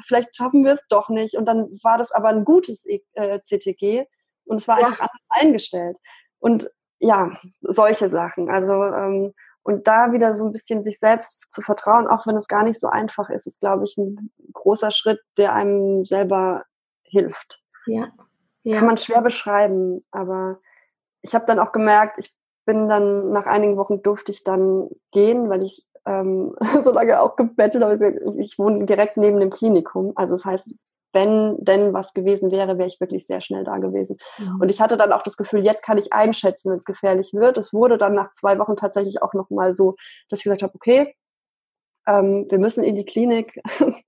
[0.06, 1.36] vielleicht schaffen wir es doch nicht.
[1.36, 4.06] Und dann war das aber ein gutes äh, CTG
[4.46, 4.86] und es war ja.
[4.86, 5.98] einfach anders eingestellt.
[6.40, 6.70] Und
[7.00, 8.50] ja, solche Sachen.
[8.50, 9.34] Also ähm,
[9.66, 12.80] und da wieder so ein bisschen sich selbst zu vertrauen, auch wenn es gar nicht
[12.80, 16.66] so einfach ist, ist, glaube ich, ein großer Schritt, der einem selber
[17.02, 17.64] hilft.
[17.88, 18.10] Ja.
[18.62, 18.78] ja.
[18.78, 20.60] Kann man schwer beschreiben, aber
[21.24, 22.32] ich habe dann auch gemerkt, ich
[22.66, 27.36] bin dann nach einigen Wochen durfte ich dann gehen, weil ich ähm, so lange auch
[27.36, 28.36] gebettelt habe.
[28.38, 30.14] Ich wohne direkt neben dem Klinikum.
[30.16, 30.76] Also das heißt,
[31.16, 34.18] wenn denn was gewesen wäre, wäre ich wirklich sehr schnell da gewesen.
[34.38, 34.62] Mhm.
[34.62, 37.58] Und ich hatte dann auch das Gefühl, jetzt kann ich einschätzen, wenn es gefährlich wird.
[37.58, 39.96] Es wurde dann nach zwei Wochen tatsächlich auch nochmal so,
[40.30, 41.16] dass ich gesagt habe, okay,
[42.06, 43.60] ähm, wir müssen in die Klinik,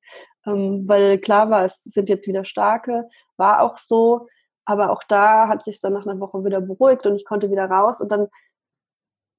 [0.45, 4.27] ähm, weil klar war, es sind jetzt wieder starke, war auch so.
[4.65, 7.65] Aber auch da hat sich dann nach einer Woche wieder beruhigt und ich konnte wieder
[7.65, 8.27] raus und dann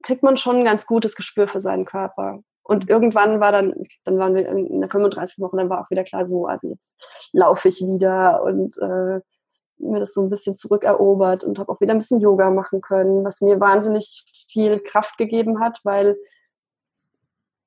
[0.03, 2.41] kriegt man schon ein ganz gutes Gespür für seinen Körper.
[2.69, 5.43] Und irgendwann war dann, dann waren wir in der 35.
[5.43, 6.95] Woche, dann war auch wieder klar, so, also jetzt
[7.33, 9.21] laufe ich wieder und äh,
[9.79, 13.25] mir das so ein bisschen zurückerobert und habe auch wieder ein bisschen Yoga machen können,
[13.25, 16.19] was mir wahnsinnig viel Kraft gegeben hat, weil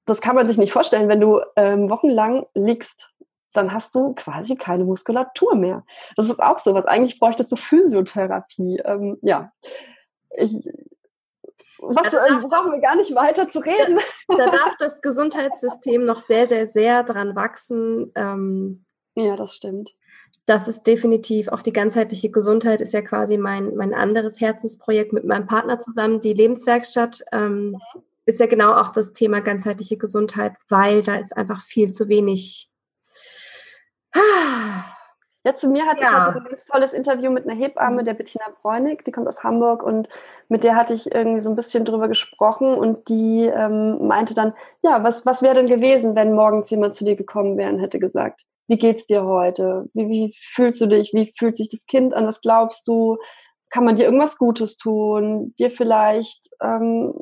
[0.05, 3.11] das kann man sich nicht vorstellen, wenn du ähm, wochenlang liegst,
[3.53, 5.79] dann hast du quasi keine Muskulatur mehr.
[6.15, 6.85] Das ist auch so was.
[6.85, 8.81] Eigentlich bräuchtest du Physiotherapie.
[8.85, 9.51] Ähm, ja,
[10.37, 10.55] ich,
[11.81, 13.99] was, äh, brauchen wir gar nicht weiter zu reden.
[14.27, 18.11] Da, da, darf das Gesundheitssystem noch sehr, sehr, sehr dran wachsen.
[18.15, 19.93] Ähm, ja, das stimmt.
[20.45, 25.25] Das ist definitiv, auch die ganzheitliche Gesundheit ist ja quasi mein, mein anderes Herzensprojekt mit
[25.25, 26.19] meinem Partner zusammen.
[26.19, 27.77] Die Lebenswerkstatt ähm, mhm.
[28.25, 32.69] ist ja genau auch das Thema ganzheitliche Gesundheit, weil da ist einfach viel zu wenig
[35.43, 36.09] ja, zu mir hatte ja.
[36.09, 38.05] ich hatte ein ganz tolles Interview mit einer Hebamme, mhm.
[38.05, 40.07] der Bettina Bräunig, die kommt aus Hamburg und
[40.49, 44.53] mit der hatte ich irgendwie so ein bisschen drüber gesprochen und die ähm, meinte dann,
[44.83, 47.99] ja, was, was wäre denn gewesen, wenn morgens jemand zu dir gekommen wäre und hätte
[47.99, 49.89] gesagt, wie geht's dir heute?
[49.93, 51.11] Wie, wie fühlst du dich?
[51.13, 52.27] Wie fühlt sich das Kind an?
[52.27, 53.17] Was glaubst du?
[53.69, 55.53] Kann man dir irgendwas Gutes tun?
[55.57, 57.13] Dir vielleicht ähm,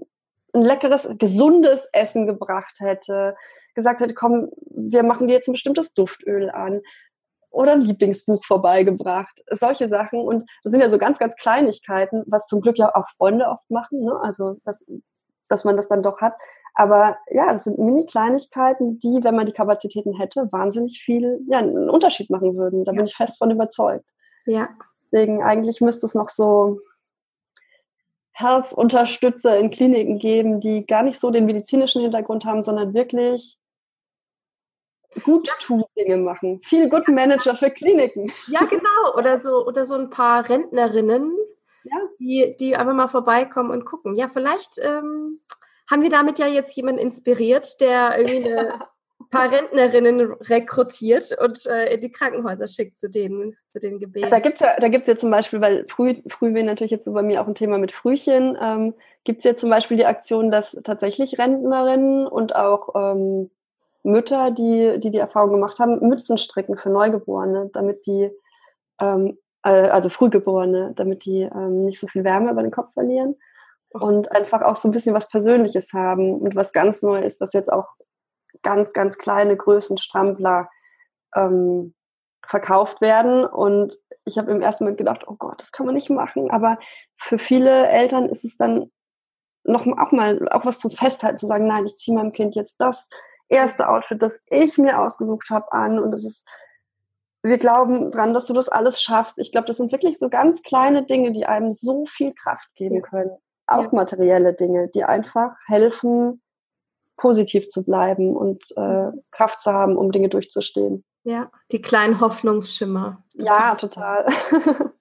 [0.53, 3.35] ein leckeres, gesundes Essen gebracht hätte,
[3.75, 6.81] gesagt hätte, komm, wir machen dir jetzt ein bestimmtes Duftöl an
[7.51, 9.43] oder ein Lieblingsbuch vorbeigebracht.
[9.51, 10.21] Solche Sachen.
[10.21, 13.69] Und das sind ja so ganz, ganz Kleinigkeiten, was zum Glück ja auch Freunde oft
[13.69, 14.03] machen.
[14.03, 14.19] Ne?
[14.21, 14.85] Also, dass,
[15.47, 16.33] dass man das dann doch hat.
[16.75, 21.89] Aber ja, das sind Mini-Kleinigkeiten, die, wenn man die Kapazitäten hätte, wahnsinnig viel, ja, einen
[21.89, 22.85] Unterschied machen würden.
[22.85, 22.97] Da ja.
[22.97, 24.05] bin ich fest von überzeugt.
[24.45, 24.69] Ja.
[25.11, 26.79] Deswegen eigentlich müsste es noch so
[28.31, 33.58] Herzunterstützer in Kliniken geben, die gar nicht so den medizinischen Hintergrund haben, sondern wirklich
[35.23, 36.61] gut tun Dinge machen.
[36.63, 38.31] Viel Good Manager für Kliniken.
[38.47, 39.17] Ja, genau.
[39.17, 41.35] Oder so, oder so ein paar Rentnerinnen,
[41.83, 41.97] ja.
[42.19, 44.15] die, die einfach mal vorbeikommen und gucken.
[44.15, 45.39] Ja, vielleicht ähm,
[45.89, 48.79] haben wir damit ja jetzt jemanden inspiriert, der irgendwie eine
[49.31, 54.29] paar Rentnerinnen rekrutiert und äh, in die Krankenhäuser schickt zu den, zu den Gebeten.
[54.29, 57.05] Da gibt es ja, da gibt's ja zum Beispiel, weil früh, früh wäre natürlich jetzt
[57.05, 58.93] so bei mir auch ein Thema mit Frühchen, ähm,
[59.23, 63.51] gibt es ja zum Beispiel die Aktion, dass tatsächlich Rentnerinnen und auch ähm,
[64.03, 68.31] Mütter, die, die die Erfahrung gemacht haben, Mützen stricken für Neugeborene, damit die,
[69.01, 73.35] ähm, äh, also Frühgeborene, damit die ähm, nicht so viel Wärme über den Kopf verlieren.
[73.91, 77.53] Und einfach auch so ein bisschen was Persönliches haben und was ganz neu ist, dass
[77.53, 77.87] jetzt auch
[78.61, 80.69] ganz, ganz kleine Größenstrampler
[81.35, 81.95] ähm,
[82.45, 83.45] verkauft werden.
[83.45, 86.51] Und ich habe im ersten Moment gedacht, oh Gott, das kann man nicht machen.
[86.51, 86.77] Aber
[87.17, 88.91] für viele Eltern ist es dann
[89.63, 92.75] noch auch mal auch was zum Festhalten, zu sagen, nein, ich ziehe meinem Kind jetzt
[92.79, 93.09] das
[93.49, 95.99] erste Outfit, das ich mir ausgesucht habe, an.
[95.99, 96.47] Und es ist,
[97.43, 99.37] wir glauben dran, dass du das alles schaffst.
[99.39, 103.01] Ich glaube, das sind wirklich so ganz kleine Dinge, die einem so viel Kraft geben
[103.01, 103.31] können.
[103.67, 103.89] Auch ja.
[103.91, 106.41] materielle Dinge, die einfach helfen,
[107.17, 111.03] positiv zu bleiben und äh, Kraft zu haben, um Dinge durchzustehen.
[111.23, 113.23] Ja, die kleinen Hoffnungsschimmer.
[113.33, 114.25] Ja, total.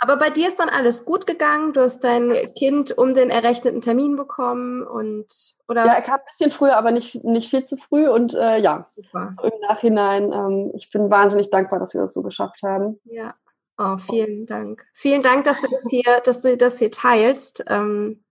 [0.00, 1.72] Aber bei dir ist dann alles gut gegangen.
[1.72, 5.26] Du hast dein Kind um den errechneten Termin bekommen und
[5.68, 5.86] oder?
[5.86, 8.08] Ja, er kam ein bisschen früher, aber nicht, nicht viel zu früh.
[8.08, 9.02] Und äh, ja, so
[9.42, 13.00] im Nachhinein, ähm, ich bin wahnsinnig dankbar, dass wir das so geschafft haben.
[13.04, 13.34] Ja.
[13.78, 14.86] Oh, vielen Dank.
[14.94, 17.64] Vielen Dank, dass du das hier, dass du das hier teilst.
[17.66, 18.24] Ähm,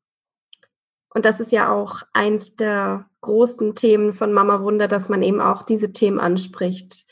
[1.13, 5.41] und das ist ja auch eins der großen Themen von Mama Wunder, dass man eben
[5.41, 7.05] auch diese Themen anspricht.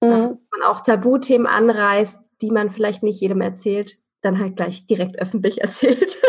[0.00, 0.08] Mhm.
[0.08, 5.18] Dass man auch Tabuthemen anreißt, die man vielleicht nicht jedem erzählt, dann halt gleich direkt
[5.18, 6.20] öffentlich erzählt.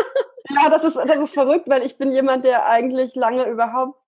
[0.50, 3.98] Ja, das ist, das ist verrückt, weil ich bin jemand, der eigentlich lange überhaupt,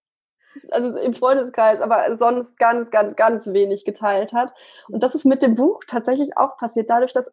[0.71, 4.53] also im Freundeskreis, aber sonst ganz, ganz, ganz wenig geteilt hat.
[4.89, 7.33] Und das ist mit dem Buch tatsächlich auch passiert, dadurch, dass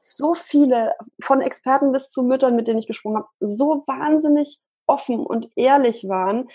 [0.00, 5.24] so viele, von Experten bis zu Müttern, mit denen ich gesprochen habe, so wahnsinnig offen
[5.24, 6.48] und ehrlich waren,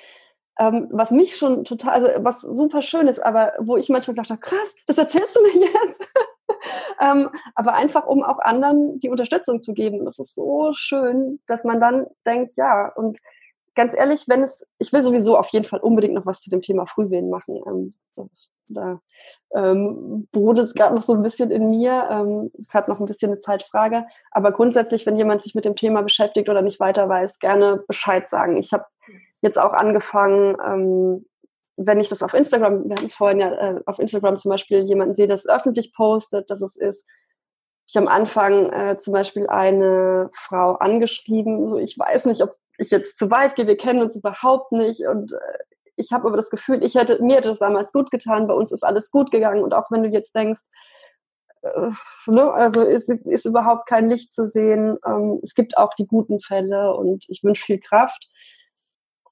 [0.57, 4.37] ähm, was mich schon total, also was super schön ist, aber wo ich manchmal dachte,
[4.37, 6.01] krass, das erzählst du mir jetzt.
[7.01, 10.05] Ähm, aber einfach, um auch anderen die Unterstützung zu geben.
[10.05, 13.19] Das ist so schön, dass man dann denkt, ja, und
[13.75, 16.61] ganz ehrlich, wenn es, ich will sowieso auf jeden Fall unbedingt noch was zu dem
[16.61, 17.61] Thema Frühwehen machen.
[17.67, 17.93] Ähm,
[18.67, 18.99] da
[19.53, 22.07] ähm, brodelt es gerade noch so ein bisschen in mir.
[22.09, 24.05] Ähm, es hat noch ein bisschen eine Zeitfrage.
[24.31, 28.27] Aber grundsätzlich, wenn jemand sich mit dem Thema beschäftigt oder nicht weiter weiß, gerne Bescheid
[28.27, 28.57] sagen.
[28.57, 28.85] Ich habe
[29.41, 31.25] jetzt auch angefangen, ähm,
[31.77, 34.85] wenn ich das auf Instagram, wir hatten es vorhin ja äh, auf Instagram zum Beispiel,
[34.85, 37.07] jemanden sehe, das öffentlich postet, dass es ist.
[37.87, 42.89] Ich am Anfang äh, zum Beispiel eine Frau angeschrieben, so ich weiß nicht, ob ich
[42.89, 45.63] jetzt zu weit gehe, wir kennen uns überhaupt nicht und äh,
[45.97, 48.71] ich habe aber das Gefühl, ich hätte, mir hätte das damals gut getan, bei uns
[48.71, 50.61] ist alles gut gegangen und auch wenn du jetzt denkst,
[51.61, 51.91] äh,
[52.27, 56.39] ne, also ist, ist überhaupt kein Licht zu sehen, ähm, es gibt auch die guten
[56.41, 58.29] Fälle und ich wünsche viel Kraft.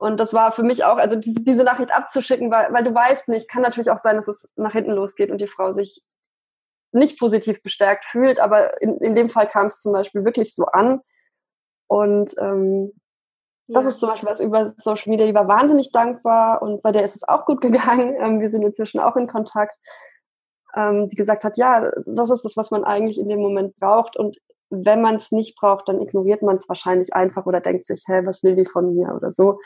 [0.03, 3.29] Und das war für mich auch, also diese, diese Nachricht abzuschicken, weil, weil du weißt
[3.29, 6.01] nicht, kann natürlich auch sein, dass es nach hinten losgeht und die Frau sich
[6.91, 10.65] nicht positiv bestärkt fühlt, aber in, in dem Fall kam es zum Beispiel wirklich so
[10.65, 10.99] an.
[11.87, 12.91] Und ähm,
[13.67, 13.79] ja.
[13.79, 17.05] Das ist zum Beispiel was über Social Media, die war wahnsinnig dankbar und bei der
[17.05, 18.17] ist es auch gut gegangen.
[18.19, 19.77] Ähm, wir sind inzwischen auch in Kontakt,
[20.75, 24.17] ähm, die gesagt hat, ja, das ist das, was man eigentlich in dem Moment braucht
[24.17, 24.37] und
[24.73, 28.25] wenn man es nicht braucht, dann ignoriert man es wahrscheinlich einfach oder denkt sich, hey,
[28.25, 29.59] was will die von mir oder so.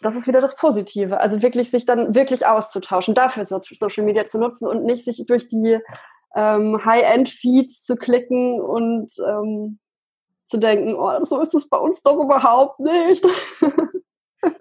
[0.00, 1.20] Das ist wieder das Positive.
[1.20, 5.48] Also wirklich sich dann wirklich auszutauschen, dafür Social Media zu nutzen und nicht sich durch
[5.48, 5.78] die
[6.34, 9.78] ähm, High-End-Feeds zu klicken und ähm,
[10.48, 13.24] zu denken, oh, so ist es bei uns doch überhaupt nicht.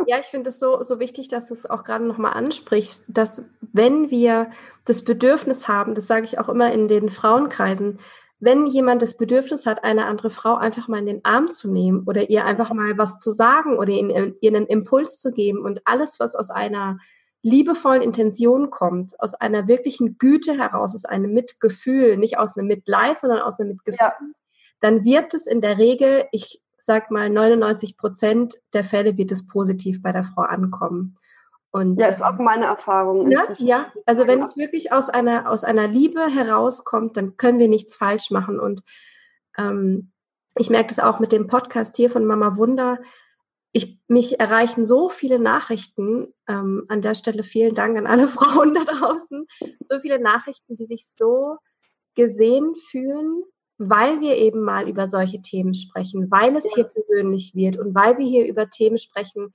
[0.06, 3.46] Ja, ich finde es so, so wichtig, dass du es auch gerade nochmal ansprichst, dass
[3.62, 4.52] wenn wir
[4.86, 8.00] das Bedürfnis haben, das sage ich auch immer in den Frauenkreisen,
[8.42, 12.04] wenn jemand das Bedürfnis hat, eine andere Frau einfach mal in den Arm zu nehmen
[12.06, 16.20] oder ihr einfach mal was zu sagen oder ihr einen Impuls zu geben und alles,
[16.20, 16.98] was aus einer
[17.44, 23.20] liebevollen Intention kommt, aus einer wirklichen Güte heraus, aus einem Mitgefühl, nicht aus einem Mitleid,
[23.20, 24.14] sondern aus einem Mitgefühl, ja
[24.82, 29.48] dann wird es in der Regel, ich sag mal 99 Prozent der Fälle wird es
[29.48, 31.18] positiv bei der Frau ankommen.
[31.72, 33.32] Und, ja, ist auch meine Erfahrung.
[33.32, 37.70] Ja, ja, also wenn es wirklich aus einer, aus einer Liebe herauskommt, dann können wir
[37.70, 38.60] nichts falsch machen.
[38.60, 38.84] Und
[39.58, 40.12] ähm,
[40.58, 43.00] ich merke das auch mit dem Podcast hier von Mama Wunder.
[43.72, 46.34] Ich, mich erreichen so viele Nachrichten.
[46.50, 49.48] Ähm, an der Stelle vielen Dank an alle Frauen da draußen.
[49.90, 51.58] So viele Nachrichten, die sich so
[52.16, 53.44] gesehen fühlen
[53.84, 58.20] weil wir eben mal über solche Themen sprechen, weil es hier persönlich wird und weil
[58.20, 59.54] wir hier über Themen sprechen,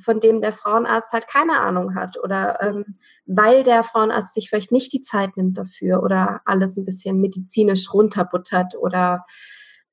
[0.00, 4.72] von dem der Frauenarzt halt keine Ahnung hat oder ähm, weil der Frauenarzt sich vielleicht
[4.72, 9.24] nicht die Zeit nimmt dafür oder alles ein bisschen medizinisch runterbuttert oder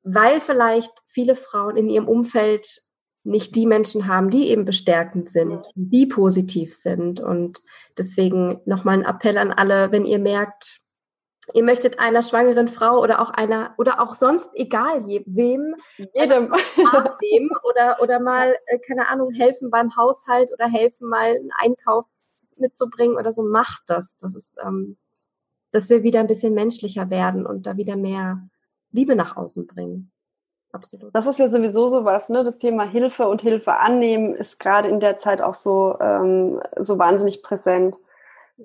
[0.04, 2.86] weil vielleicht viele Frauen in ihrem Umfeld
[3.26, 7.20] nicht die Menschen haben, die eben bestärkend sind, die positiv sind.
[7.20, 7.60] Und
[7.98, 10.82] deswegen nochmal ein Appell an alle, wenn ihr merkt,
[11.54, 15.76] ihr möchtet einer schwangeren Frau oder auch einer oder auch sonst egal je, wem
[16.14, 16.54] jedem.
[17.22, 22.06] Nehmen oder oder mal äh, keine Ahnung helfen beim Haushalt oder helfen mal einen Einkauf
[22.58, 23.44] mitzubringen oder so.
[23.44, 24.18] Macht das.
[24.18, 24.98] Das ist ähm,
[25.72, 28.48] dass wir wieder ein bisschen menschlicher werden und da wieder mehr
[28.92, 30.12] Liebe nach außen bringen.
[30.72, 31.14] Absolut.
[31.14, 32.44] Das ist ja sowieso sowas ne?
[32.44, 36.98] Das Thema Hilfe und Hilfe annehmen ist gerade in der Zeit auch so ähm, so
[36.98, 37.98] wahnsinnig präsent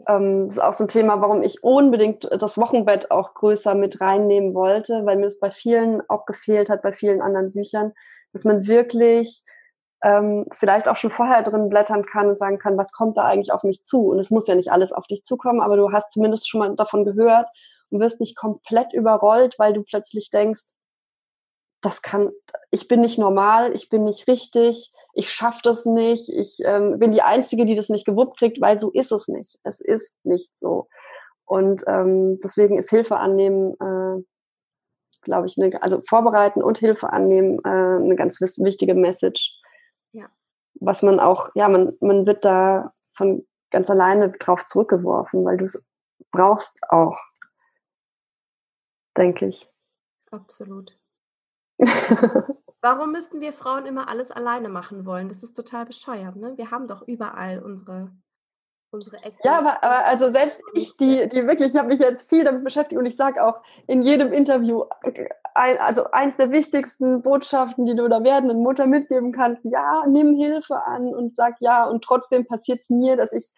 [0.09, 4.01] ähm, das ist auch so ein Thema, warum ich unbedingt das Wochenbett auch größer mit
[4.01, 7.93] reinnehmen wollte, weil mir das bei vielen auch gefehlt hat, bei vielen anderen Büchern,
[8.33, 9.45] dass man wirklich
[10.03, 13.53] ähm, vielleicht auch schon vorher drin blättern kann und sagen kann, was kommt da eigentlich
[13.53, 14.09] auf mich zu?
[14.09, 16.75] Und es muss ja nicht alles auf dich zukommen, aber du hast zumindest schon mal
[16.77, 17.49] davon gehört
[17.91, 20.63] und wirst nicht komplett überrollt, weil du plötzlich denkst,
[21.83, 22.31] das kann,
[22.71, 27.11] ich bin nicht normal, ich bin nicht richtig, ich schaffe das nicht, ich ähm, bin
[27.13, 29.59] die Einzige, die das nicht gewuppt kriegt, weil so ist es nicht.
[29.65, 30.89] Es ist nicht so.
[31.45, 34.25] Und ähm, deswegen ist Hilfe annehmen, äh,
[35.21, 39.61] glaube ich, ne, also vorbereiten und Hilfe annehmen äh, eine ganz wichtige Message.
[40.13, 40.31] Ja.
[40.81, 45.67] Was man auch, ja, man, man wird da von ganz alleine drauf zurückgeworfen, weil du
[45.67, 45.87] es
[46.33, 47.21] brauchst auch,
[49.19, 49.69] denke ich.
[50.31, 50.99] Absolut.
[52.83, 55.29] Warum müssten wir Frauen immer alles alleine machen wollen?
[55.29, 56.57] Das ist total bescheuert, ne?
[56.57, 58.11] Wir haben doch überall unsere
[58.93, 59.39] unsere Ecken.
[59.45, 62.65] Ja, aber, aber also selbst ich, die, die wirklich, ich habe mich jetzt viel damit
[62.65, 64.85] beschäftigt und ich sage auch in jedem Interview,
[65.55, 70.35] ein, also eins der wichtigsten Botschaften, die du der werdenden Mutter mitgeben kannst, ja, nimm
[70.35, 73.55] Hilfe an und sag ja und trotzdem passiert es mir, dass ich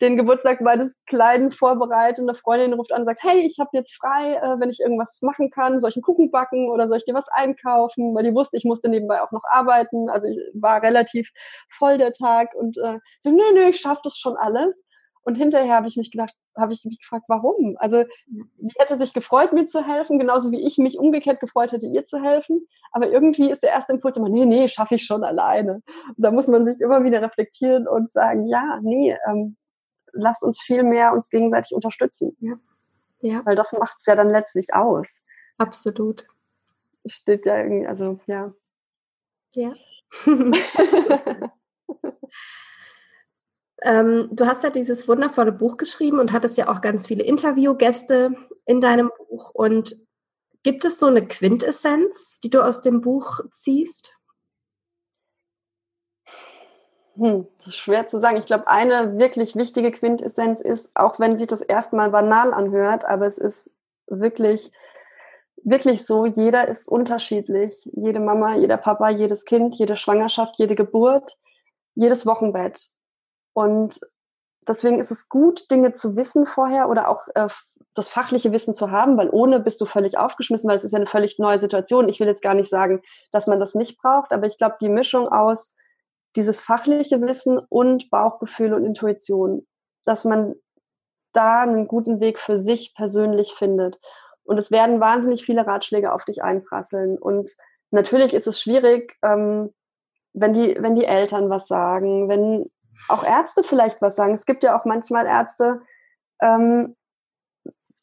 [0.00, 3.94] den Geburtstag meines Kleinen vorbereite eine Freundin ruft an und sagt, hey, ich habe jetzt
[3.94, 7.04] frei, äh, wenn ich irgendwas machen kann, soll ich einen Kuchen backen oder soll ich
[7.04, 8.14] dir was einkaufen?
[8.14, 10.08] Weil die wusste, ich musste nebenbei auch noch arbeiten.
[10.08, 11.30] Also ich war relativ
[11.68, 14.74] voll der Tag und äh, so, nö, nö, ich schaffe das schon alles.
[15.22, 17.76] Und hinterher habe ich mich gedacht, habe ich mich gefragt, warum?
[17.78, 21.86] Also die hätte sich gefreut, mir zu helfen, genauso wie ich mich umgekehrt gefreut hätte,
[21.86, 22.66] ihr zu helfen.
[22.90, 25.82] Aber irgendwie ist der erste Impuls immer, nee, nee, schaffe ich schon alleine.
[26.08, 29.56] Und da muss man sich immer wieder reflektieren und sagen, ja, nee, ähm,
[30.12, 32.36] lasst uns viel mehr uns gegenseitig unterstützen.
[32.40, 32.54] Ja.
[33.20, 33.44] ja.
[33.44, 35.22] Weil das macht es ja dann letztlich aus.
[35.58, 36.26] Absolut.
[37.06, 38.52] Steht ja irgendwie, also ja.
[39.52, 39.74] Ja.
[43.82, 48.34] ähm, du hast ja dieses wundervolle Buch geschrieben und hattest ja auch ganz viele Interviewgäste
[48.66, 49.50] in deinem Buch.
[49.54, 49.96] Und
[50.62, 54.19] gibt es so eine Quintessenz, die du aus dem Buch ziehst?
[57.20, 58.38] Hm, das ist schwer zu sagen.
[58.38, 63.26] Ich glaube, eine wirklich wichtige Quintessenz ist, auch wenn sich das erstmal banal anhört, aber
[63.26, 63.74] es ist
[64.06, 64.72] wirklich,
[65.62, 67.86] wirklich so, jeder ist unterschiedlich.
[67.92, 71.36] Jede Mama, jeder Papa, jedes Kind, jede Schwangerschaft, jede Geburt,
[71.94, 72.80] jedes Wochenbett.
[73.52, 74.00] Und
[74.66, 77.48] deswegen ist es gut, Dinge zu wissen vorher oder auch äh,
[77.92, 80.96] das fachliche Wissen zu haben, weil ohne bist du völlig aufgeschmissen, weil es ist ja
[80.96, 82.08] eine völlig neue Situation.
[82.08, 84.88] Ich will jetzt gar nicht sagen, dass man das nicht braucht, aber ich glaube, die
[84.88, 85.76] Mischung aus
[86.36, 89.66] dieses fachliche Wissen und Bauchgefühl und Intuition,
[90.04, 90.54] dass man
[91.32, 94.00] da einen guten Weg für sich persönlich findet.
[94.44, 97.18] Und es werden wahnsinnig viele Ratschläge auf dich einprasseln.
[97.18, 97.54] Und
[97.90, 99.72] natürlich ist es schwierig, ähm,
[100.32, 102.70] wenn die, wenn die Eltern was sagen, wenn
[103.08, 104.34] auch Ärzte vielleicht was sagen.
[104.34, 105.80] Es gibt ja auch manchmal Ärzte,
[106.40, 106.96] ähm,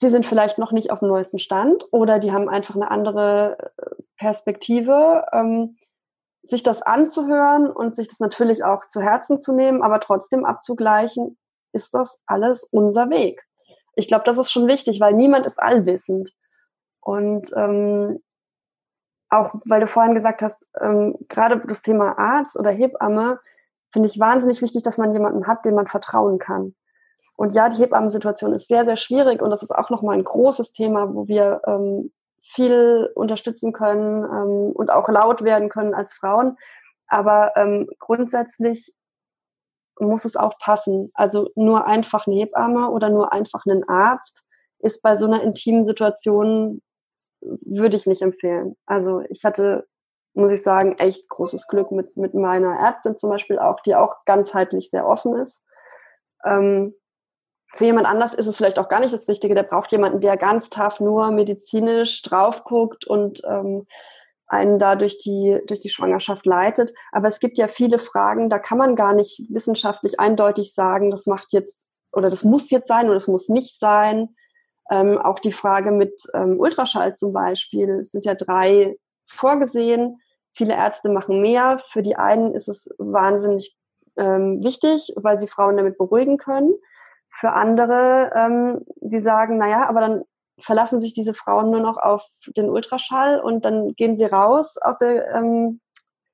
[0.01, 3.57] die sind vielleicht noch nicht auf dem neuesten Stand oder die haben einfach eine andere
[3.77, 5.25] äh, Perspektive.
[5.33, 5.77] Ähm,
[6.49, 11.37] sich das anzuhören und sich das natürlich auch zu Herzen zu nehmen, aber trotzdem abzugleichen,
[11.73, 13.43] ist das alles unser Weg.
[13.95, 16.33] Ich glaube, das ist schon wichtig, weil niemand ist allwissend.
[17.01, 18.21] Und ähm,
[19.29, 23.39] auch weil du vorhin gesagt hast, ähm, gerade das Thema Arzt oder Hebamme,
[23.91, 26.75] finde ich wahnsinnig wichtig, dass man jemanden hat, dem man vertrauen kann.
[27.35, 30.71] Und ja, die Hebammensituation ist sehr, sehr schwierig und das ist auch nochmal ein großes
[30.71, 32.11] Thema, wo wir ähm,
[32.47, 36.57] viel unterstützen können ähm, und auch laut werden können als Frauen.
[37.07, 38.93] Aber ähm, grundsätzlich
[39.99, 41.11] muss es auch passen.
[41.13, 44.45] Also nur einfach eine Hebamme oder nur einfach einen Arzt
[44.79, 46.81] ist bei so einer intimen Situation,
[47.41, 48.75] würde ich nicht empfehlen.
[48.85, 49.87] Also ich hatte,
[50.33, 54.23] muss ich sagen, echt großes Glück mit, mit meiner Ärztin zum Beispiel auch, die auch
[54.25, 55.63] ganzheitlich sehr offen ist.
[56.45, 56.93] Ähm,
[57.73, 59.55] für jemand anders ist es vielleicht auch gar nicht das Richtige.
[59.55, 63.85] Der braucht jemanden, der ganz tough nur medizinisch drauf guckt und ähm,
[64.47, 66.93] einen da durch die, durch die Schwangerschaft leitet.
[67.11, 71.25] Aber es gibt ja viele Fragen, da kann man gar nicht wissenschaftlich eindeutig sagen, das
[71.25, 74.35] macht jetzt oder das muss jetzt sein oder das muss nicht sein.
[74.89, 78.97] Ähm, auch die Frage mit ähm, Ultraschall zum Beispiel sind ja drei
[79.27, 80.21] vorgesehen.
[80.53, 81.79] Viele Ärzte machen mehr.
[81.89, 83.75] Für die einen ist es wahnsinnig
[84.15, 86.73] ähm, wichtig, weil sie Frauen damit beruhigen können.
[87.29, 90.23] Für andere, ähm, die sagen, naja, aber dann
[90.59, 92.25] verlassen sich diese Frauen nur noch auf
[92.55, 95.81] den Ultraschall und dann gehen sie raus aus der, ähm,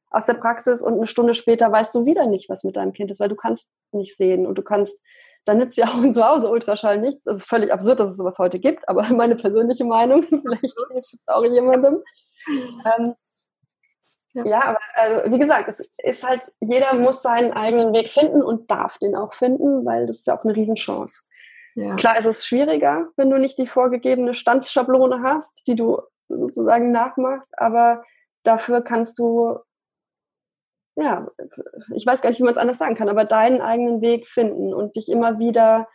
[0.10, 3.12] aus der Praxis und eine Stunde später weißt du wieder nicht, was mit deinem Kind
[3.12, 5.02] ist, weil du kannst nicht sehen und du kannst,
[5.44, 7.24] dann nützt ja auch in zu Hause Ultraschall nichts.
[7.26, 10.92] Das ist völlig absurd, dass es sowas heute gibt, aber meine persönliche Meinung, vielleicht hilft
[10.94, 12.02] es auch jemandem.
[12.48, 13.16] Ähm,
[14.34, 14.46] ja.
[14.46, 18.70] ja, aber also, wie gesagt, es ist halt, jeder muss seinen eigenen Weg finden und
[18.70, 21.24] darf den auch finden, weil das ist ja auch eine Riesenchance.
[21.76, 21.96] Ja.
[21.96, 27.54] Klar ist es schwieriger, wenn du nicht die vorgegebene Standsschablone hast, die du sozusagen nachmachst,
[27.58, 28.04] aber
[28.44, 29.58] dafür kannst du,
[30.96, 31.28] ja,
[31.96, 34.74] ich weiß gar nicht, wie man es anders sagen kann, aber deinen eigenen Weg finden
[34.74, 35.88] und dich immer wieder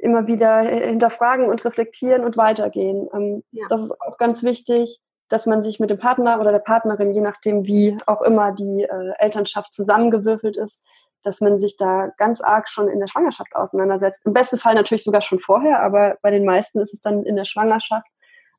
[0.00, 3.08] immer wieder hinterfragen und reflektieren und weitergehen.
[3.14, 3.66] Ähm, ja.
[3.68, 7.20] Das ist auch ganz wichtig dass man sich mit dem Partner oder der Partnerin, je
[7.20, 10.82] nachdem wie auch immer die äh, Elternschaft zusammengewürfelt ist,
[11.22, 14.26] dass man sich da ganz arg schon in der Schwangerschaft auseinandersetzt.
[14.26, 17.36] Im besten Fall natürlich sogar schon vorher, aber bei den meisten ist es dann in
[17.36, 18.06] der Schwangerschaft.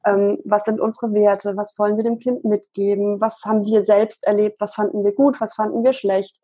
[0.05, 1.55] Ähm, was sind unsere Werte?
[1.55, 3.21] Was wollen wir dem Kind mitgeben?
[3.21, 4.59] Was haben wir selbst erlebt?
[4.59, 5.39] Was fanden wir gut?
[5.41, 6.39] Was fanden wir schlecht?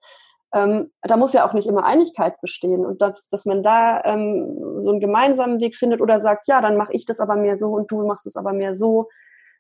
[0.54, 4.82] Ähm, da muss ja auch nicht immer Einigkeit bestehen und dass, dass man da ähm,
[4.82, 7.72] so einen gemeinsamen Weg findet oder sagt, ja, dann mache ich das aber mehr so
[7.72, 9.08] und du machst es aber mehr so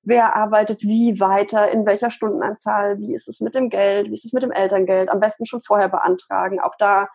[0.03, 4.25] wer arbeitet wie weiter, in welcher Stundenanzahl, wie ist es mit dem Geld, wie ist
[4.25, 6.59] es mit dem Elterngeld, am besten schon vorher beantragen.
[6.59, 7.07] Auch da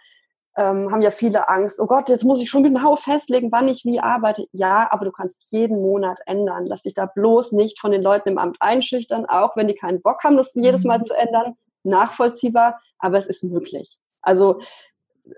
[0.57, 3.85] ähm, haben ja viele Angst, oh Gott, jetzt muss ich schon genau festlegen, wann ich
[3.85, 4.47] wie arbeite.
[4.53, 6.65] Ja, aber du kannst jeden Monat ändern.
[6.67, 10.01] Lass dich da bloß nicht von den Leuten im Amt einschüchtern, auch wenn die keinen
[10.01, 11.05] Bock haben, das jedes Mal mhm.
[11.05, 11.57] zu ändern.
[11.83, 13.99] Nachvollziehbar, aber es ist möglich.
[14.23, 14.61] Also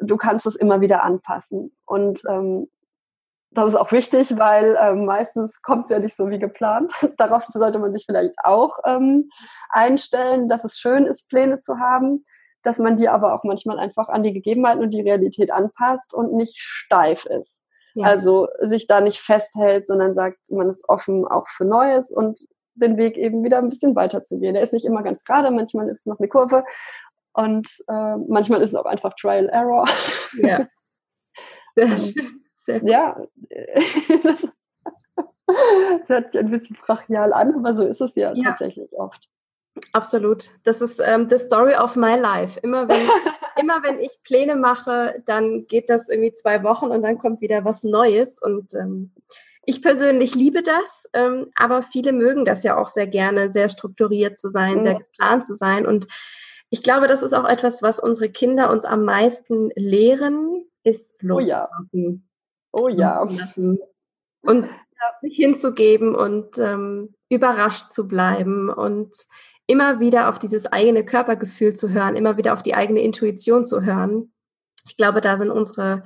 [0.00, 1.76] du kannst es immer wieder anpassen.
[1.84, 2.68] Und ähm,
[3.50, 6.92] das ist auch wichtig, weil ähm, meistens kommt es ja nicht so wie geplant.
[7.16, 9.30] Darauf sollte man sich vielleicht auch ähm,
[9.70, 12.24] einstellen, dass es schön ist, Pläne zu haben,
[12.62, 16.34] dass man die aber auch manchmal einfach an die Gegebenheiten und die Realität anpasst und
[16.34, 17.66] nicht steif ist.
[17.94, 18.06] Ja.
[18.06, 22.40] Also sich da nicht festhält, sondern sagt, man ist offen auch für Neues und
[22.74, 24.54] den Weg eben wieder ein bisschen weiterzugehen.
[24.54, 26.64] Der ist nicht immer ganz gerade, manchmal ist es noch eine Kurve
[27.32, 29.86] und äh, manchmal ist es auch einfach Trial Error.
[30.36, 30.66] Ja.
[31.74, 32.44] Sehr schön.
[32.68, 32.90] Sehr gut.
[32.90, 33.16] Ja,
[34.22, 34.42] das,
[35.46, 38.50] das, hört sich ein bisschen brachial an, aber so ist es ja, ja.
[38.50, 39.26] tatsächlich oft.
[39.94, 40.50] Absolut.
[40.64, 42.60] Das ist ähm, the story of my life.
[42.60, 43.00] Immer wenn,
[43.58, 47.64] immer wenn ich Pläne mache, dann geht das irgendwie zwei Wochen und dann kommt wieder
[47.64, 48.38] was Neues.
[48.42, 49.12] Und ähm,
[49.64, 54.36] ich persönlich liebe das, ähm, aber viele mögen das ja auch sehr gerne, sehr strukturiert
[54.36, 54.82] zu sein, mhm.
[54.82, 55.86] sehr geplant zu sein.
[55.86, 56.06] Und
[56.68, 61.94] ich glaube, das ist auch etwas, was unsere Kinder uns am meisten lehren, ist loszulassen.
[61.94, 62.27] Oh ja.
[62.72, 63.20] Oh ja.
[63.20, 63.38] Und
[64.44, 64.70] ja.
[65.20, 69.14] sich hinzugeben und ähm, überrascht zu bleiben und
[69.66, 73.82] immer wieder auf dieses eigene Körpergefühl zu hören, immer wieder auf die eigene Intuition zu
[73.82, 74.32] hören.
[74.86, 76.04] Ich glaube, da sind unsere,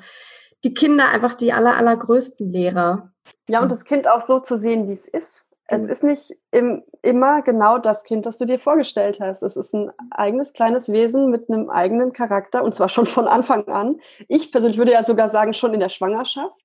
[0.64, 3.12] die Kinder einfach die aller, allergrößten Lehrer.
[3.48, 5.46] Ja, und das Kind auch so zu sehen, wie es ist.
[5.66, 9.42] Es ist nicht im, immer genau das Kind, das du dir vorgestellt hast.
[9.42, 13.68] Es ist ein eigenes kleines Wesen mit einem eigenen Charakter und zwar schon von Anfang
[13.68, 14.00] an.
[14.28, 16.60] Ich persönlich würde ja sogar sagen, schon in der Schwangerschaft.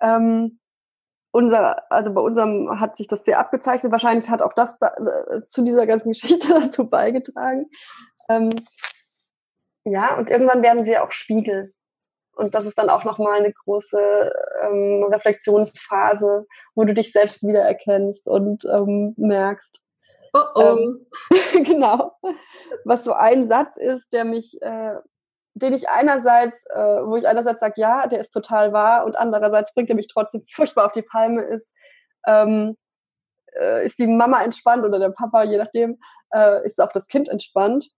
[0.00, 0.58] Ähm,
[1.30, 3.92] unser, also bei unserem hat sich das sehr abgezeichnet.
[3.92, 7.66] Wahrscheinlich hat auch das da, äh, zu dieser ganzen Geschichte dazu beigetragen.
[8.28, 8.50] Ähm,
[9.84, 11.72] ja, und irgendwann werden sie auch Spiegel.
[12.36, 18.28] Und das ist dann auch nochmal eine große ähm, Reflexionsphase, wo du dich selbst wiedererkennst
[18.28, 19.80] und ähm, merkst.
[20.32, 20.60] Oh oh.
[20.60, 21.06] Ähm,
[21.64, 22.12] genau.
[22.84, 24.96] Was so ein Satz ist, der mich, äh,
[25.54, 29.72] den ich einerseits, äh, wo ich einerseits sage, ja, der ist total wahr und andererseits
[29.74, 31.74] bringt er mich trotzdem furchtbar auf die Palme, ist,
[32.26, 32.76] ähm,
[33.58, 35.98] äh, ist die Mama entspannt oder der Papa, je nachdem,
[36.34, 37.88] äh, ist auch das Kind entspannt.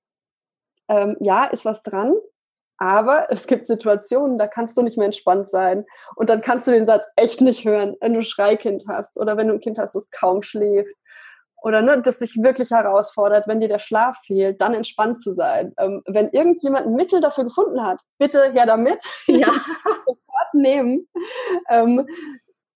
[0.89, 2.15] Ähm, ja, ist was dran,
[2.79, 5.85] aber es gibt Situationen, da kannst du nicht mehr entspannt sein.
[6.15, 9.37] Und dann kannst du den Satz echt nicht hören, wenn du ein Schreikind hast oder
[9.37, 10.95] wenn du ein Kind hast, das kaum schläft.
[11.63, 15.73] Oder ne, das sich wirklich herausfordert, wenn dir der Schlaf fehlt, dann entspannt zu sein.
[15.79, 19.03] Ähm, wenn irgendjemand ein Mittel dafür gefunden hat, bitte her damit.
[19.27, 19.49] Ja.
[20.07, 21.09] sofort nehmen.
[21.69, 22.07] Ähm,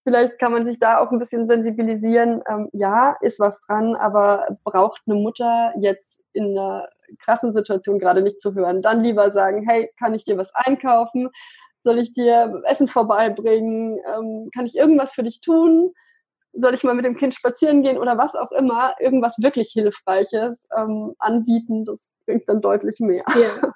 [0.03, 2.43] vielleicht kann man sich da auch ein bisschen sensibilisieren.
[2.49, 6.89] Ähm, ja, ist was dran, aber braucht eine Mutter jetzt in einer
[7.19, 8.83] krassen Situation gerade nicht zu hören.
[8.83, 11.31] Dann lieber sagen, hey, kann ich dir was einkaufen?
[11.83, 13.99] Soll ich dir Essen vorbeibringen?
[14.07, 15.93] Ähm, kann ich irgendwas für dich tun?
[16.53, 18.95] Soll ich mal mit dem Kind spazieren gehen oder was auch immer?
[18.99, 23.25] Irgendwas wirklich Hilfreiches ähm, anbieten, das bringt dann deutlich mehr.
[23.29, 23.73] Ja.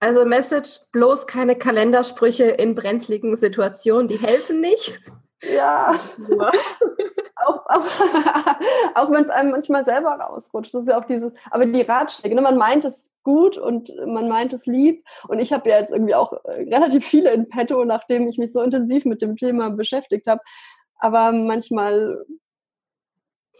[0.00, 5.00] Also Message, bloß keine Kalendersprüche in brenzligen Situationen, die helfen nicht.
[5.42, 5.94] Ja.
[7.48, 7.84] auch, auch,
[8.94, 10.74] auch wenn es einem manchmal selber rausrutscht.
[10.74, 12.42] Das ist ja auch diese, aber die Ratschläge, ne?
[12.42, 15.04] man meint es gut und man meint es lieb.
[15.28, 18.52] Und ich habe ja jetzt irgendwie auch äh, relativ viele in petto, nachdem ich mich
[18.52, 20.40] so intensiv mit dem Thema beschäftigt habe.
[20.96, 22.24] Aber manchmal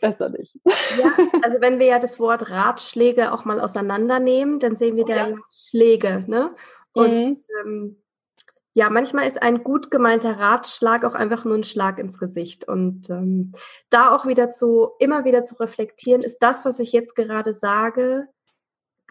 [0.01, 0.57] besser nicht.
[0.65, 1.13] Ja,
[1.43, 5.37] also wenn wir ja das Wort Ratschläge auch mal auseinandernehmen, dann sehen wir da ja.
[5.51, 6.55] Schläge, ne?
[6.93, 7.45] Und mhm.
[7.65, 8.03] ähm,
[8.79, 12.69] ja, manchmal ist ein gut gemeinter Ratschlag auch einfach nur ein Schlag ins Gesicht.
[12.69, 13.51] Und ähm,
[13.91, 18.29] da auch wieder zu, immer wieder zu reflektieren, ist das, was ich jetzt gerade sage,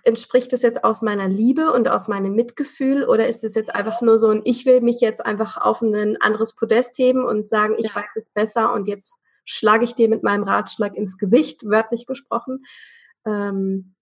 [0.04, 4.00] entspricht es jetzt aus meiner Liebe und aus meinem Mitgefühl oder ist es jetzt einfach
[4.00, 7.76] nur so ein, ich will mich jetzt einfach auf ein anderes Podest heben und sagen,
[7.78, 7.96] ich ja.
[7.96, 12.64] weiß es besser und jetzt schlage ich dir mit meinem Ratschlag ins Gesicht, wörtlich gesprochen,
[13.26, 13.96] ähm,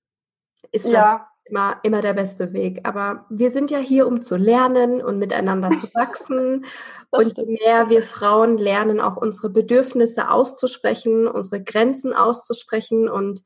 [0.72, 1.28] ist ja.
[1.46, 2.82] Immer, immer der beste Weg.
[2.84, 6.66] Aber wir sind ja hier, um zu lernen und miteinander zu wachsen.
[7.12, 13.42] und je mehr wir Frauen lernen, auch unsere Bedürfnisse auszusprechen, unsere Grenzen auszusprechen und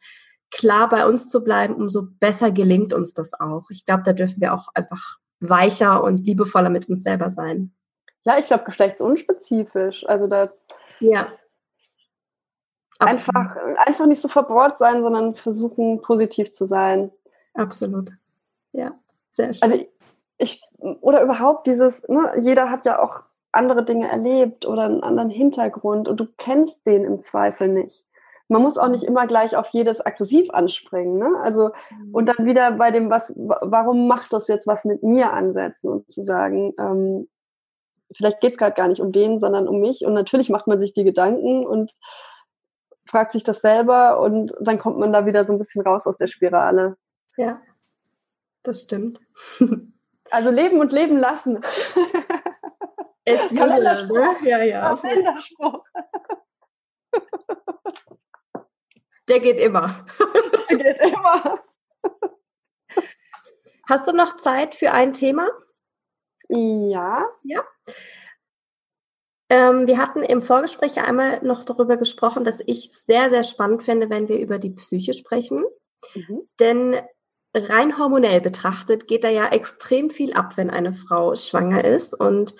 [0.51, 3.69] klar bei uns zu bleiben, umso besser gelingt uns das auch.
[3.69, 7.73] Ich glaube, da dürfen wir auch einfach weicher und liebevoller mit uns selber sein.
[8.25, 10.05] Ja, ich glaube, geschlechtsunspezifisch.
[10.07, 10.51] Also da
[10.99, 11.27] ja.
[13.01, 17.11] Einfach, einfach nicht so verbohrt sein, sondern versuchen, positiv zu sein.
[17.59, 18.11] Absolut.
[18.71, 18.97] Ja,
[19.31, 19.71] sehr schön.
[19.71, 19.85] Also
[20.37, 25.29] ich, oder überhaupt dieses, ne, jeder hat ja auch andere Dinge erlebt oder einen anderen
[25.29, 28.05] Hintergrund und du kennst den im Zweifel nicht.
[28.47, 31.19] Man muss auch nicht immer gleich auf jedes aggressiv anspringen.
[31.19, 31.29] Ne?
[31.41, 32.15] Also, mhm.
[32.15, 36.09] und dann wieder bei dem, was, warum macht das jetzt was mit mir ansetzen und
[36.09, 37.27] zu sagen, ähm,
[38.15, 40.05] vielleicht geht es gerade gar nicht um den, sondern um mich.
[40.05, 41.93] Und natürlich macht man sich die Gedanken und
[43.05, 46.17] fragt sich das selber und dann kommt man da wieder so ein bisschen raus aus
[46.17, 46.95] der Spirale.
[47.39, 47.61] Ja,
[48.63, 49.21] das stimmt.
[50.31, 51.59] Also leben und leben lassen.
[53.25, 54.41] Es Kalenderspruch.
[54.43, 54.95] Ja, ja.
[54.95, 55.83] Kalenderspruch.
[59.27, 60.05] Der geht immer.
[60.69, 61.55] Der geht immer.
[63.87, 65.49] Hast du noch Zeit für ein Thema?
[66.47, 67.27] Ja.
[67.41, 67.63] Ja.
[69.49, 74.11] Ähm, wir hatten im Vorgespräch einmal noch darüber gesprochen, dass ich sehr, sehr spannend finde,
[74.11, 75.65] wenn wir über die Psyche sprechen.
[76.13, 76.47] Mhm.
[76.59, 77.01] Denn
[77.53, 82.13] rein hormonell betrachtet geht da ja extrem viel ab, wenn eine Frau schwanger ist.
[82.13, 82.55] Und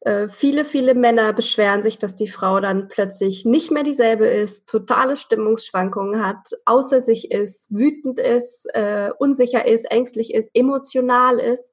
[0.00, 4.68] äh, viele, viele Männer beschweren sich, dass die Frau dann plötzlich nicht mehr dieselbe ist,
[4.68, 11.72] totale Stimmungsschwankungen hat, außer sich ist, wütend ist, äh, unsicher ist, ängstlich ist, emotional ist.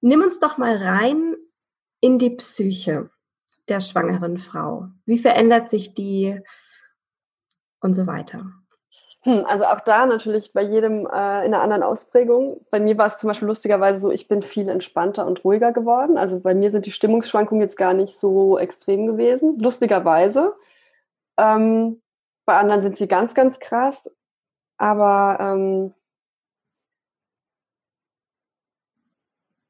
[0.00, 1.36] Nimm uns doch mal rein
[2.00, 3.10] in die Psyche
[3.68, 4.88] der schwangeren Frau?
[5.06, 6.40] Wie verändert sich die
[7.80, 8.52] und so weiter?
[9.24, 12.60] Hm, also auch da natürlich bei jedem äh, in einer anderen Ausprägung.
[12.70, 16.18] Bei mir war es zum Beispiel lustigerweise so, ich bin viel entspannter und ruhiger geworden.
[16.18, 20.54] Also bei mir sind die Stimmungsschwankungen jetzt gar nicht so extrem gewesen, lustigerweise.
[21.38, 22.02] Ähm,
[22.44, 24.14] bei anderen sind sie ganz, ganz krass.
[24.76, 25.94] Aber ähm,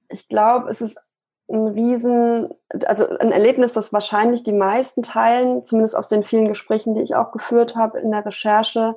[0.08, 0.98] ich glaube, es ist
[1.48, 2.48] ein Riesen,
[2.86, 7.14] also ein Erlebnis, das wahrscheinlich die meisten teilen, zumindest aus den vielen Gesprächen, die ich
[7.14, 8.96] auch geführt habe in der Recherche,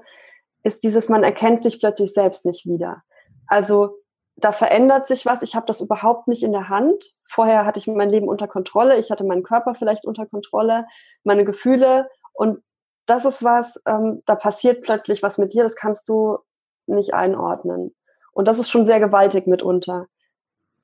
[0.67, 3.03] ist dieses, man erkennt sich plötzlich selbst nicht wieder.
[3.47, 3.97] Also
[4.35, 5.41] da verändert sich was.
[5.41, 7.03] Ich habe das überhaupt nicht in der Hand.
[7.27, 8.97] Vorher hatte ich mein Leben unter Kontrolle.
[8.97, 10.85] Ich hatte meinen Körper vielleicht unter Kontrolle,
[11.23, 12.09] meine Gefühle.
[12.33, 12.61] Und
[13.07, 16.37] das ist was, ähm, da passiert plötzlich was mit dir, das kannst du
[16.85, 17.95] nicht einordnen.
[18.33, 20.07] Und das ist schon sehr gewaltig mitunter.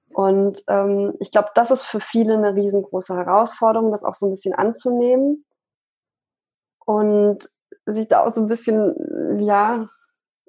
[0.10, 4.32] Und ähm, ich glaube, das ist für viele eine riesengroße Herausforderung, das auch so ein
[4.32, 5.46] bisschen anzunehmen
[6.86, 7.50] und
[7.86, 8.96] sich da auch so ein bisschen,
[9.38, 9.90] ja,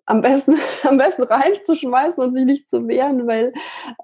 [0.07, 3.53] am besten, am besten reinzuschmeißen und sich nicht zu wehren, weil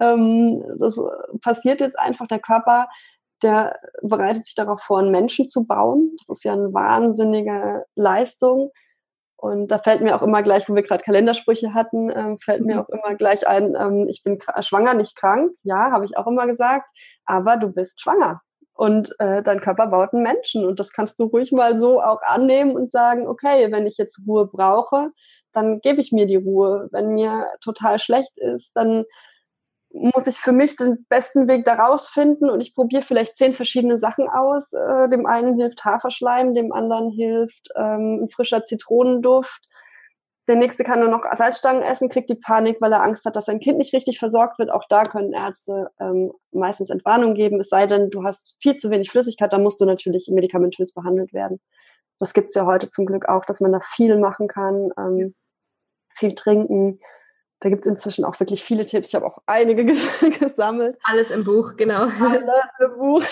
[0.00, 1.00] ähm, das
[1.42, 2.26] passiert jetzt einfach.
[2.26, 2.88] Der Körper,
[3.42, 6.16] der bereitet sich darauf vor, einen Menschen zu bauen.
[6.18, 8.70] Das ist ja eine wahnsinnige Leistung.
[9.36, 12.74] Und da fällt mir auch immer gleich, wo wir gerade Kalendersprüche hatten, ähm, fällt mir
[12.74, 12.80] mhm.
[12.82, 15.52] auch immer gleich ein, ähm, ich bin schwanger, nicht krank.
[15.62, 16.86] Ja, habe ich auch immer gesagt.
[17.24, 18.42] Aber du bist schwanger.
[18.80, 20.64] Und äh, dein Körper baut einen Menschen.
[20.64, 24.22] Und das kannst du ruhig mal so auch annehmen und sagen, okay, wenn ich jetzt
[24.26, 25.10] Ruhe brauche,
[25.52, 26.88] dann gebe ich mir die Ruhe.
[26.90, 29.04] Wenn mir total schlecht ist, dann
[29.90, 33.98] muss ich für mich den besten Weg daraus finden und ich probiere vielleicht zehn verschiedene
[33.98, 34.72] Sachen aus.
[34.72, 39.60] Äh, dem einen hilft Haferschleim, dem anderen hilft ähm, frischer Zitronenduft,
[40.50, 43.44] der nächste kann nur noch Salzstangen essen, kriegt die Panik, weil er Angst hat, dass
[43.44, 44.72] sein Kind nicht richtig versorgt wird.
[44.72, 47.60] Auch da können Ärzte ähm, meistens Entwarnung geben.
[47.60, 51.32] Es sei denn, du hast viel zu wenig Flüssigkeit, dann musst du natürlich medikamentös behandelt
[51.32, 51.60] werden.
[52.18, 55.36] Das gibt's ja heute zum Glück auch, dass man da viel machen kann, ähm,
[56.16, 56.98] viel trinken.
[57.60, 59.10] Da gibt's inzwischen auch wirklich viele Tipps.
[59.10, 59.84] Ich habe auch einige
[60.40, 60.98] gesammelt.
[61.04, 62.08] Alles im Buch, genau.
[62.08, 63.22] Alles im Buch.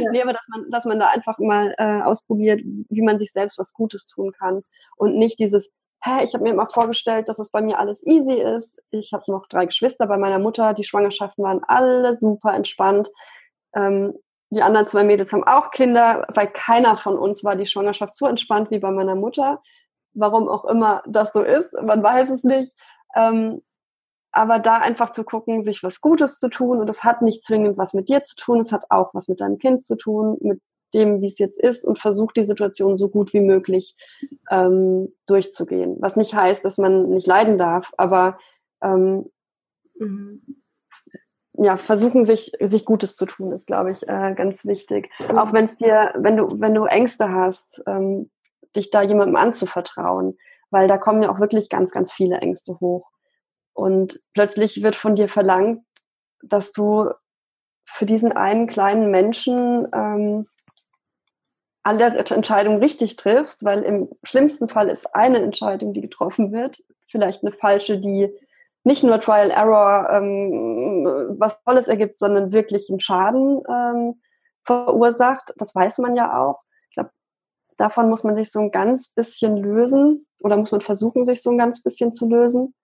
[0.00, 0.10] Ja.
[0.10, 3.56] nee, aber dass man, dass man da einfach mal äh, ausprobiert, wie man sich selbst
[3.56, 4.62] was Gutes tun kann.
[4.96, 8.40] Und nicht dieses, hä, ich habe mir immer vorgestellt, dass es bei mir alles easy
[8.40, 8.82] ist.
[8.90, 10.74] Ich habe noch drei Geschwister bei meiner Mutter.
[10.74, 13.08] Die Schwangerschaften waren alle super entspannt.
[13.74, 14.14] Ähm,
[14.50, 16.26] die anderen zwei Mädels haben auch Kinder.
[16.34, 19.62] Bei keiner von uns war die Schwangerschaft so entspannt wie bei meiner Mutter.
[20.12, 22.74] Warum auch immer das so ist, man weiß es nicht.
[23.14, 23.62] Ähm,
[24.32, 26.78] aber da einfach zu gucken, sich was Gutes zu tun.
[26.78, 29.40] Und das hat nicht zwingend was mit dir zu tun, es hat auch was mit
[29.40, 30.60] deinem Kind zu tun, mit
[30.94, 33.96] dem, wie es jetzt ist und versucht die Situation so gut wie möglich
[34.50, 35.96] ähm, durchzugehen.
[36.00, 38.38] Was nicht heißt, dass man nicht leiden darf, aber
[38.82, 39.30] ähm,
[39.98, 40.62] mhm.
[41.54, 45.10] ja, versuchen sich sich Gutes zu tun ist, glaube ich, äh, ganz wichtig.
[45.20, 45.38] Mhm.
[45.38, 48.30] Auch wenn es dir, wenn du wenn du Ängste hast, ähm,
[48.76, 50.38] dich da jemandem anzuvertrauen,
[50.70, 53.10] weil da kommen ja auch wirklich ganz ganz viele Ängste hoch
[53.72, 55.82] und plötzlich wird von dir verlangt,
[56.42, 57.10] dass du
[57.84, 60.46] für diesen einen kleinen Menschen ähm,
[61.82, 67.42] alle Entscheidungen richtig triffst, weil im schlimmsten Fall ist eine Entscheidung, die getroffen wird, vielleicht
[67.42, 68.32] eine falsche, die
[68.84, 74.20] nicht nur Trial Error ähm, was Tolles ergibt, sondern wirklich einen Schaden ähm,
[74.64, 75.52] verursacht.
[75.56, 76.62] Das weiß man ja auch.
[76.88, 77.10] Ich glaube,
[77.76, 81.50] davon muss man sich so ein ganz bisschen lösen oder muss man versuchen, sich so
[81.50, 82.74] ein ganz bisschen zu lösen.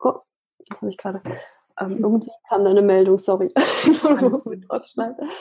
[0.00, 0.20] Oh,
[0.68, 1.22] das habe ich gerade.
[1.78, 3.52] Ähm, irgendwie kam da eine Meldung, sorry.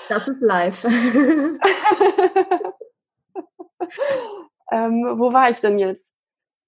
[0.10, 0.84] das ist live.
[4.72, 6.14] ähm, wo war ich denn jetzt?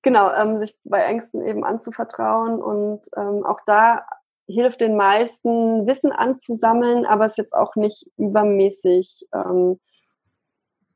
[0.03, 4.05] Genau, ähm, sich bei Ängsten eben anzuvertrauen und ähm, auch da
[4.47, 9.79] hilft den meisten, Wissen anzusammeln, aber es jetzt auch nicht übermäßig ähm,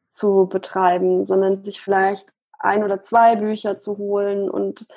[0.08, 4.88] zu betreiben, sondern sich vielleicht ein oder zwei Bücher zu holen und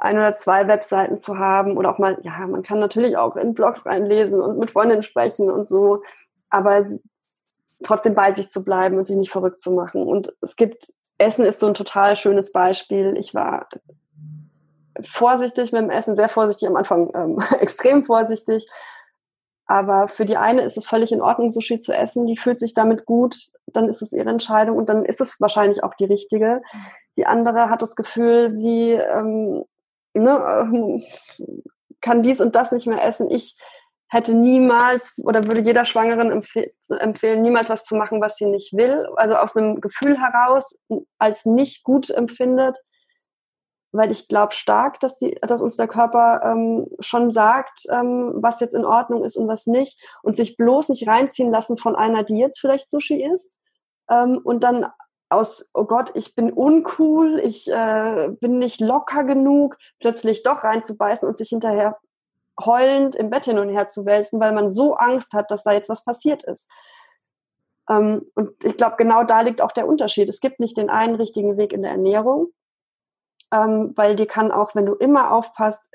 [0.00, 3.54] ein oder zwei Webseiten zu haben oder auch mal, ja, man kann natürlich auch in
[3.54, 6.02] Blogs reinlesen und mit Freundinnen sprechen und so,
[6.48, 6.86] aber
[7.84, 10.02] trotzdem bei sich zu bleiben und sich nicht verrückt zu machen.
[10.02, 13.14] Und es gibt, Essen ist so ein total schönes Beispiel.
[13.18, 13.68] Ich war
[15.02, 18.66] vorsichtig mit dem Essen, sehr vorsichtig am Anfang, ähm, extrem vorsichtig.
[19.66, 22.26] Aber für die eine ist es völlig in Ordnung, Sushi zu essen.
[22.26, 23.36] Die fühlt sich damit gut.
[23.66, 26.60] Dann ist es ihre Entscheidung und dann ist es wahrscheinlich auch die richtige.
[27.16, 29.64] Die andere hat das Gefühl, sie ähm,
[30.14, 31.02] ne,
[32.00, 33.30] kann dies und das nicht mehr essen.
[33.30, 33.56] Ich
[34.08, 38.72] hätte niemals oder würde jeder Schwangeren empfeh empfehlen, niemals was zu machen, was sie nicht
[38.72, 39.06] will.
[39.16, 40.78] Also aus einem Gefühl heraus
[41.18, 42.76] als nicht gut empfindet,
[43.92, 48.60] weil ich glaube stark, dass, die, dass uns der Körper ähm, schon sagt, ähm, was
[48.60, 52.24] jetzt in Ordnung ist und was nicht und sich bloß nicht reinziehen lassen von einer,
[52.24, 53.60] die jetzt vielleicht Sushi isst
[54.10, 54.86] ähm, und dann
[55.30, 61.28] aus, oh Gott, ich bin uncool, ich äh, bin nicht locker genug, plötzlich doch reinzubeißen
[61.28, 61.98] und sich hinterher
[62.60, 65.72] heulend im Bett hin und her zu wälzen, weil man so Angst hat, dass da
[65.72, 66.68] jetzt was passiert ist.
[67.88, 70.28] Ähm, und ich glaube, genau da liegt auch der Unterschied.
[70.28, 72.48] Es gibt nicht den einen richtigen Weg in der Ernährung,
[73.52, 75.89] ähm, weil die kann auch, wenn du immer aufpasst,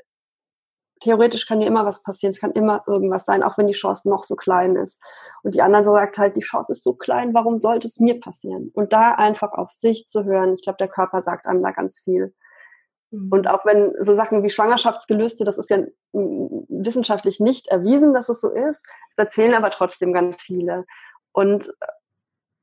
[1.00, 4.08] theoretisch kann dir immer was passieren, es kann immer irgendwas sein, auch wenn die Chance
[4.08, 5.02] noch so klein ist.
[5.42, 8.18] Und die anderen so sagt halt, die Chance ist so klein, warum sollte es mir
[8.20, 8.70] passieren?
[8.74, 11.98] Und da einfach auf sich zu hören, ich glaube, der Körper sagt einem da ganz
[11.98, 12.34] viel.
[13.10, 13.28] Mhm.
[13.30, 15.78] Und auch wenn so Sachen wie Schwangerschaftsgelüste, das ist ja
[16.12, 20.86] wissenschaftlich nicht erwiesen, dass es so ist, es erzählen aber trotzdem ganz viele.
[21.32, 21.86] Und äh,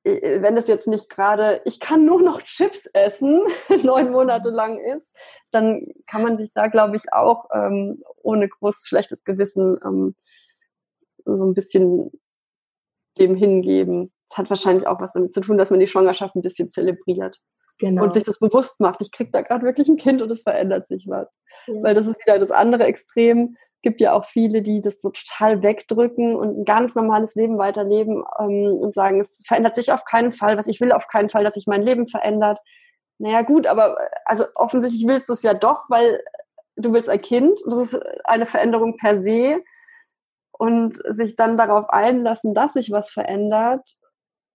[0.04, 3.42] wenn es jetzt nicht gerade, ich kann nur noch Chips essen,
[3.84, 5.16] neun Monate lang ist,
[5.52, 10.16] dann kann man sich da, glaube ich, auch ähm, ohne groß schlechtes Gewissen ähm,
[11.26, 12.12] so ein bisschen
[13.18, 14.12] dem hingeben.
[14.30, 17.40] Es hat wahrscheinlich auch was damit zu tun, dass man die Schwangerschaft ein bisschen zelebriert.
[17.80, 18.04] Genau.
[18.04, 19.02] Und sich das bewusst macht.
[19.02, 21.32] Ich kriege da gerade wirklich ein Kind und es verändert sich was.
[21.68, 21.82] Ja.
[21.82, 25.62] Weil das ist wieder das andere Extrem gibt ja auch viele, die das so total
[25.62, 30.32] wegdrücken und ein ganz normales Leben weiterleben ähm, und sagen, es verändert sich auf keinen
[30.32, 32.60] Fall, was ich will auf keinen Fall, dass sich mein Leben verändert.
[33.20, 36.24] Naja, gut, aber also offensichtlich willst du es ja doch, weil
[36.76, 37.60] du willst ein Kind.
[37.68, 39.62] Das ist eine Veränderung per se.
[40.56, 43.98] Und sich dann darauf einlassen, dass sich was verändert,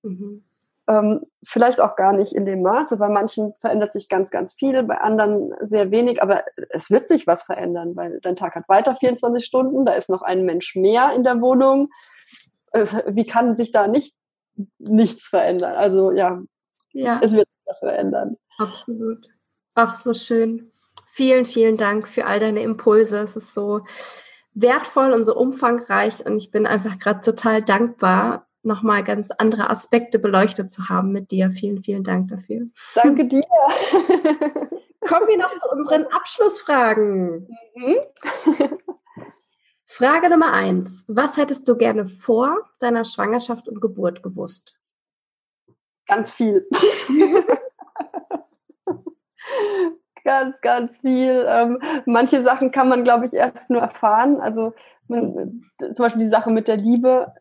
[0.02, 0.47] mhm.
[0.88, 2.96] Ähm, vielleicht auch gar nicht in dem Maße.
[2.96, 6.22] Bei manchen verändert sich ganz, ganz viel, bei anderen sehr wenig.
[6.22, 9.84] Aber es wird sich was verändern, weil dein Tag hat weiter 24 Stunden.
[9.84, 11.90] Da ist noch ein Mensch mehr in der Wohnung.
[12.72, 14.16] Äh, wie kann sich da nicht
[14.78, 15.74] nichts verändern?
[15.76, 16.40] Also ja,
[16.92, 17.20] ja.
[17.22, 18.36] es wird sich was verändern.
[18.58, 19.26] Absolut.
[19.74, 20.70] Ach, so schön.
[21.10, 23.18] Vielen, vielen Dank für all deine Impulse.
[23.18, 23.82] Es ist so
[24.54, 30.20] wertvoll und so umfangreich und ich bin einfach gerade total dankbar, nochmal ganz andere Aspekte
[30.20, 31.50] beleuchtet zu haben mit dir.
[31.50, 32.68] Vielen, vielen Dank dafür.
[32.94, 33.42] Danke dir.
[35.08, 37.48] Kommen wir noch zu unseren Abschlussfragen.
[37.74, 37.96] Mhm.
[39.86, 41.04] Frage Nummer eins.
[41.08, 44.78] Was hättest du gerne vor deiner Schwangerschaft und Geburt gewusst?
[46.06, 46.68] Ganz viel.
[50.24, 51.44] ganz, ganz viel.
[51.48, 54.40] Ähm, manche Sachen kann man, glaube ich, erst nur erfahren.
[54.40, 54.74] Also
[55.06, 57.32] man, zum Beispiel die Sache mit der Liebe.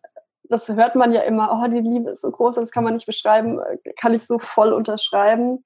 [0.49, 3.05] Das hört man ja immer, oh, die Liebe ist so groß, das kann man nicht
[3.05, 3.59] beschreiben,
[3.99, 5.63] kann ich so voll unterschreiben.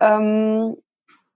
[0.00, 0.76] Ähm,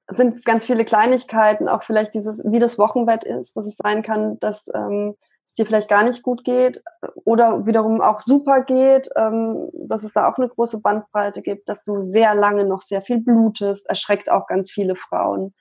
[0.09, 4.39] sind ganz viele Kleinigkeiten, auch vielleicht dieses, wie das Wochenbett ist, dass es sein kann,
[4.39, 5.17] dass ähm,
[5.47, 6.83] es dir vielleicht gar nicht gut geht
[7.25, 11.85] oder wiederum auch super geht, ähm, dass es da auch eine große Bandbreite gibt, dass
[11.85, 15.55] du sehr lange noch sehr viel blutest, erschreckt auch ganz viele Frauen.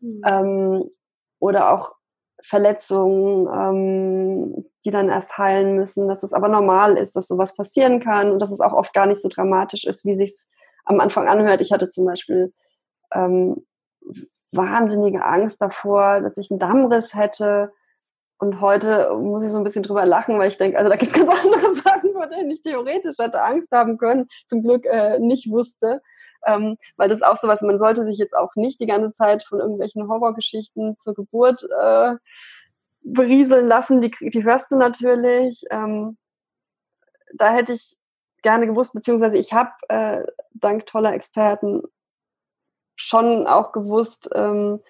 [0.00, 0.22] Mhm.
[0.26, 0.90] Ähm,
[1.38, 1.94] oder auch
[2.46, 7.98] Verletzungen, ähm, die dann erst heilen müssen, dass es aber normal ist, dass sowas passieren
[7.98, 10.48] kann und dass es auch oft gar nicht so dramatisch ist, wie sich's
[10.84, 11.60] am Anfang anhört.
[11.60, 12.52] Ich hatte zum Beispiel
[13.12, 13.66] ähm,
[14.52, 17.72] wahnsinnige Angst davor, dass ich einen Dammriss hätte
[18.38, 21.10] und heute muss ich so ein bisschen drüber lachen, weil ich denke, also da gibt
[21.10, 25.18] es ganz andere Sachen, vor denen ich theoretisch hätte Angst haben können, zum Glück äh,
[25.18, 26.00] nicht wusste.
[26.46, 29.12] Ähm, weil das ist auch so was, man sollte sich jetzt auch nicht die ganze
[29.12, 32.14] Zeit von irgendwelchen Horrorgeschichten zur Geburt äh,
[33.02, 34.00] berieseln lassen.
[34.00, 35.62] Die, die hörst du natürlich.
[35.70, 36.16] Ähm,
[37.34, 37.96] da hätte ich
[38.42, 41.82] gerne gewusst, beziehungsweise ich habe äh, dank toller Experten
[42.96, 44.80] schon auch gewusst, ähm,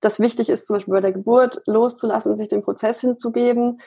[0.00, 3.80] dass wichtig ist, zum Beispiel bei der Geburt loszulassen und sich dem Prozess hinzugeben.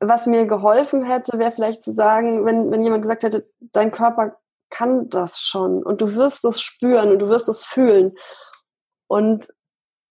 [0.00, 4.36] Was mir geholfen hätte, wäre vielleicht zu sagen, wenn, wenn jemand gesagt hätte, dein Körper
[4.72, 8.12] kann das schon und du wirst es spüren und du wirst es fühlen.
[9.06, 9.52] Und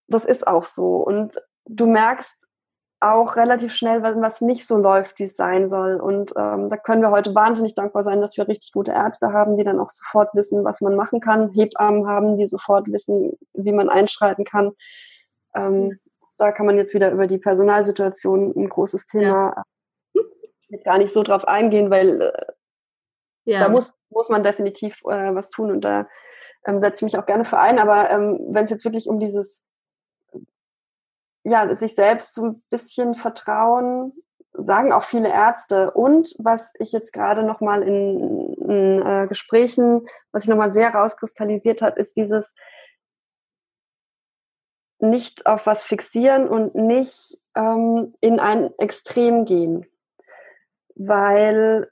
[0.08, 0.98] das ist auch so.
[0.98, 2.48] Und du merkst,
[3.02, 5.96] auch relativ schnell, was nicht so läuft, wie es sein soll.
[5.96, 9.58] Und ähm, da können wir heute wahnsinnig dankbar sein, dass wir richtig gute Ärzte haben,
[9.58, 11.50] die dann auch sofort wissen, was man machen kann.
[11.50, 14.74] Hebammen haben, die sofort wissen, wie man einschreiten kann.
[15.56, 16.00] Ähm,
[16.38, 19.66] da kann man jetzt wieder über die Personalsituation ein großes Thema
[20.14, 20.24] ja.
[20.70, 22.46] jetzt gar nicht so drauf eingehen, weil äh,
[23.46, 23.60] ja.
[23.60, 26.08] da muss, muss man definitiv äh, was tun und da
[26.66, 27.80] ähm, setze ich mich auch gerne für ein.
[27.80, 29.66] Aber ähm, wenn es jetzt wirklich um dieses
[31.44, 34.14] ja, sich selbst so ein bisschen vertrauen,
[34.54, 35.92] sagen auch viele Ärzte.
[35.92, 41.82] Und was ich jetzt gerade nochmal in, in äh, Gesprächen, was sich nochmal sehr rauskristallisiert
[41.82, 42.54] hat, ist dieses
[45.00, 49.88] nicht auf was fixieren und nicht ähm, in ein Extrem gehen.
[50.96, 51.90] Weil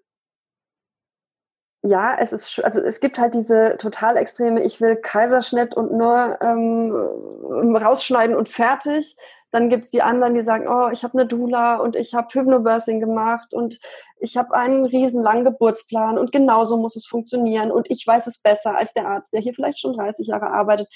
[1.81, 6.37] ja, es ist, also es gibt halt diese total extreme, ich will Kaiserschnitt und nur
[6.41, 9.15] ähm, rausschneiden und fertig.
[9.51, 12.99] Dann gibt's die anderen, die sagen, oh, ich habe eine Dula und ich habe Hypnobirthing
[12.99, 13.79] gemacht und
[14.19, 18.41] ich habe einen riesen langen Geburtsplan und genauso muss es funktionieren und ich weiß es
[18.41, 20.87] besser als der Arzt, der hier vielleicht schon 30 Jahre arbeitet.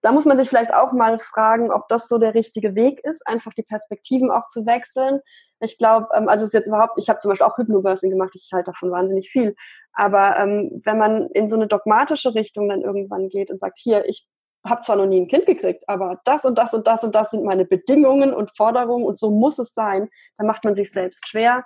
[0.00, 3.26] Da muss man sich vielleicht auch mal fragen, ob das so der richtige Weg ist,
[3.26, 5.20] einfach die Perspektiven auch zu wechseln.
[5.60, 8.30] Ich glaube, ähm, also es ist jetzt überhaupt, ich habe zum Beispiel auch Hypnobirthing gemacht,
[8.34, 9.56] ich halte davon wahnsinnig viel.
[9.98, 14.08] Aber ähm, wenn man in so eine dogmatische Richtung dann irgendwann geht und sagt, hier,
[14.08, 14.28] ich
[14.64, 17.32] habe zwar noch nie ein Kind gekriegt, aber das und das und das und das
[17.32, 21.26] sind meine Bedingungen und Forderungen und so muss es sein, dann macht man sich selbst
[21.26, 21.64] schwer.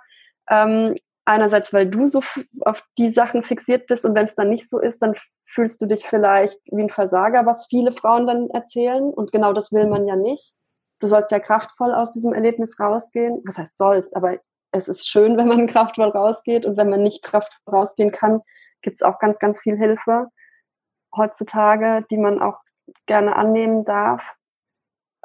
[0.49, 2.21] Ähm, einerseits, weil du so
[2.61, 5.13] auf die Sachen fixiert bist und wenn es dann nicht so ist, dann
[5.45, 9.71] fühlst du dich vielleicht wie ein Versager, was viele Frauen dann erzählen und genau das
[9.71, 10.55] will man ja nicht.
[10.99, 13.43] Du sollst ja kraftvoll aus diesem Erlebnis rausgehen.
[13.45, 14.39] Was heißt sollst, aber
[14.73, 18.41] es ist schön, wenn man kraftvoll rausgeht und wenn man nicht kraftvoll rausgehen kann,
[18.81, 20.27] gibt es auch ganz, ganz viel Hilfe
[21.15, 22.59] heutzutage, die man auch
[23.05, 24.35] gerne annehmen darf.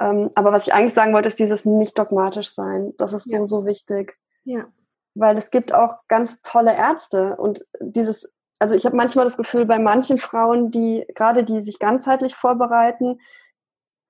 [0.00, 2.92] Ähm, aber was ich eigentlich sagen wollte, ist dieses nicht dogmatisch sein.
[2.98, 3.38] Das ist ja.
[3.38, 4.16] so, so wichtig.
[4.44, 4.66] Ja.
[5.14, 9.64] Weil es gibt auch ganz tolle Ärzte und dieses, also ich habe manchmal das Gefühl,
[9.64, 13.18] bei manchen Frauen, die, gerade die sich ganzheitlich vorbereiten,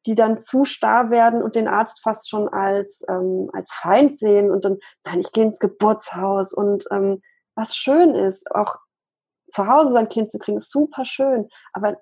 [0.09, 4.51] die dann zu starr werden und den Arzt fast schon als, ähm, als Feind sehen
[4.51, 7.21] und dann, nein, ich gehe ins Geburtshaus und ähm,
[7.55, 8.77] was schön ist, auch
[9.53, 11.51] zu Hause sein Kind zu kriegen, ist super schön.
[11.75, 11.99] Aber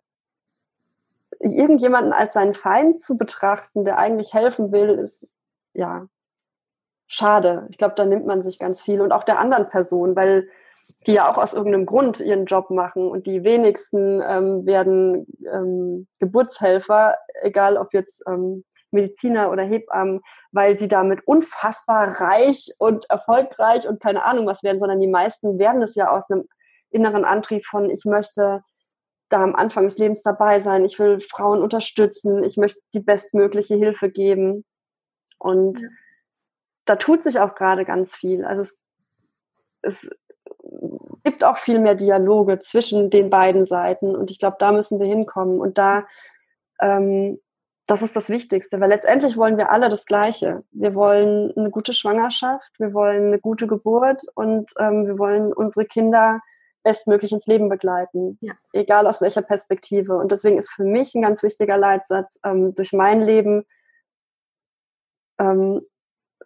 [1.41, 5.27] irgendjemanden als seinen Feind zu betrachten, der eigentlich helfen will, ist
[5.75, 6.07] ja
[7.09, 7.67] schade.
[7.71, 10.49] Ich glaube, da nimmt man sich ganz viel und auch der anderen Person, weil
[11.07, 16.07] die ja auch aus irgendeinem Grund ihren Job machen und die wenigsten ähm, werden ähm,
[16.21, 20.21] Geburtshelfer, egal ob jetzt ähm, Mediziner oder Hebammen,
[20.53, 25.59] weil sie damit unfassbar reich und erfolgreich und keine Ahnung was werden, sondern die meisten
[25.59, 26.49] werden es ja aus einem
[26.91, 28.63] inneren Antrieb von, ich möchte
[29.29, 30.85] da am Anfang des Lebens dabei sein.
[30.85, 32.45] Ich will Frauen unterstützen.
[32.45, 34.65] Ich möchte die bestmögliche Hilfe geben.
[35.39, 35.89] Und ja.
[36.85, 38.45] da tut sich auch gerade ganz viel.
[38.45, 38.81] Also es,
[39.83, 40.11] es
[41.27, 44.15] gibt auch viel mehr Dialoge zwischen den beiden Seiten.
[44.15, 45.61] Und ich glaube, da müssen wir hinkommen.
[45.61, 46.07] Und da,
[46.81, 47.41] ähm,
[47.89, 50.63] das ist das Wichtigste, weil letztendlich wollen wir alle das Gleiche.
[50.71, 55.85] Wir wollen eine gute Schwangerschaft, wir wollen eine gute Geburt und ähm, wir wollen unsere
[55.85, 56.41] Kinder
[56.85, 58.55] bestmöglich ins Leben begleiten, ja.
[58.73, 60.17] egal aus welcher Perspektive.
[60.17, 63.65] Und deswegen ist für mich ein ganz wichtiger Leitsatz ähm, durch mein Leben,
[65.41, 65.81] ähm,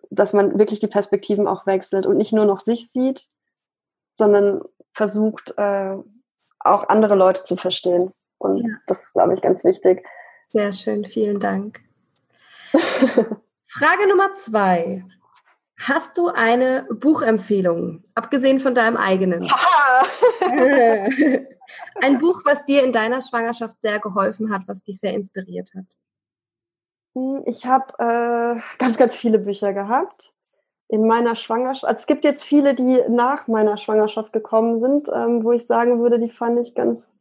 [0.09, 3.29] dass man wirklich die Perspektiven auch wechselt und nicht nur noch sich sieht,
[4.21, 4.63] sondern
[4.93, 5.97] versucht, äh,
[6.61, 8.11] auch andere Leute zu verstehen.
[8.39, 8.69] Und ja.
[8.87, 10.07] das ist, glaube ich, ganz wichtig.
[10.51, 11.81] Sehr schön, vielen Dank.
[12.73, 15.05] Frage Nummer zwei.
[15.81, 19.51] Hast du eine Buchempfehlung, abgesehen von deinem eigenen?
[22.03, 25.87] Ein Buch, was dir in deiner Schwangerschaft sehr geholfen hat, was dich sehr inspiriert hat?
[27.15, 30.35] Hm, ich habe äh, ganz, ganz viele Bücher gehabt
[30.91, 31.85] in meiner Schwangerschaft.
[31.85, 36.03] Also es gibt jetzt viele, die nach meiner Schwangerschaft gekommen sind, ähm, wo ich sagen
[36.03, 37.21] würde, die fand ich ganz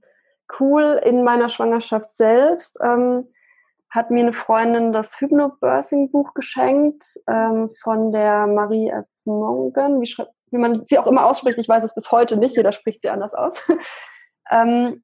[0.59, 2.79] cool in meiner Schwangerschaft selbst.
[2.81, 3.25] Ähm,
[3.91, 9.05] hat mir eine Freundin das Hypnobirthing-Buch geschenkt ähm, von der Marie F.
[9.25, 10.15] Mongen, wie,
[10.51, 11.59] wie, man sie auch immer ausspricht.
[11.59, 13.71] Ich weiß es bis heute nicht, jeder spricht sie anders aus.
[14.51, 15.03] ähm,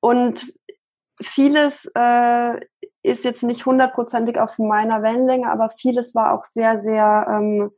[0.00, 0.52] und
[1.22, 2.60] vieles äh,
[3.02, 7.70] ist jetzt nicht hundertprozentig auf meiner Wellenlänge, aber vieles war auch sehr, sehr, ähm,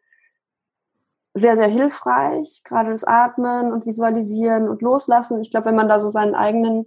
[1.37, 2.62] sehr, sehr hilfreich.
[2.64, 5.41] Gerade das Atmen und Visualisieren und Loslassen.
[5.41, 6.87] Ich glaube, wenn man da so seinen eigenen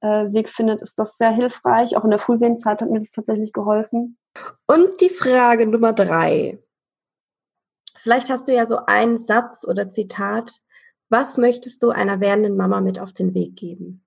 [0.00, 1.96] äh, Weg findet, ist das sehr hilfreich.
[1.96, 4.18] Auch in der Frühwehenzeit hat mir das tatsächlich geholfen.
[4.66, 6.58] Und die Frage Nummer drei.
[7.96, 10.60] Vielleicht hast du ja so einen Satz oder Zitat.
[11.08, 14.04] Was möchtest du einer werdenden Mama mit auf den Weg geben?